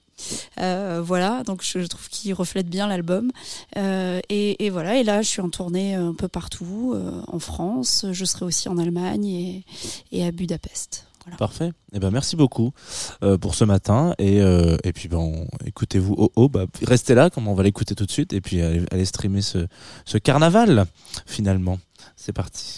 Euh, 0.59 1.01
voilà, 1.03 1.43
donc 1.43 1.61
je, 1.63 1.80
trouve 1.86 2.09
qu'il 2.09 2.34
reflète 2.34 2.68
bien 2.68 2.88
l'album. 2.88 3.32
Euh, 3.78 4.20
et, 4.30 4.70
voilà, 4.70 4.97
et 4.97 5.03
là, 5.03 5.22
je 5.22 5.28
suis 5.28 5.41
en 5.41 5.49
tournée 5.49 5.95
un 5.95 6.13
peu 6.13 6.28
partout, 6.28 6.93
euh, 6.95 7.22
en 7.28 7.39
France. 7.39 8.05
Je 8.11 8.26
serai 8.26 8.45
aussi 8.45 8.70
en 8.70 8.78
Allemagne 8.78 9.63
et, 10.11 10.26
à 10.26 10.32
Budapest. 10.32 11.07
Parfait. 11.39 11.72
Eh 11.93 11.97
ben 11.97 12.11
merci 12.11 12.36
beaucoup 12.36 12.72
pour 13.41 13.55
ce 13.55 13.63
matin 13.63 14.13
et 14.20 14.38
et 14.38 14.93
puis 14.93 15.07
bon 15.07 15.47
écoutez-vous 15.66 16.13
oh 16.16 16.32
oh 16.36 16.49
bah 16.49 16.68
restez 16.84 17.16
là 17.16 17.32
comme 17.32 17.47
on 17.47 17.55
va 17.55 17.63
l'écouter 17.63 17.95
tout 17.95 18.05
de 18.05 18.11
suite 18.11 18.32
et 18.32 18.41
puis 18.41 18.61
allez, 18.61 19.05
streamer 19.05 19.41
ce 19.41 20.18
carnaval 20.20 20.86
finalement. 21.26 21.80
C'est 22.16 22.32
parti. 22.32 22.78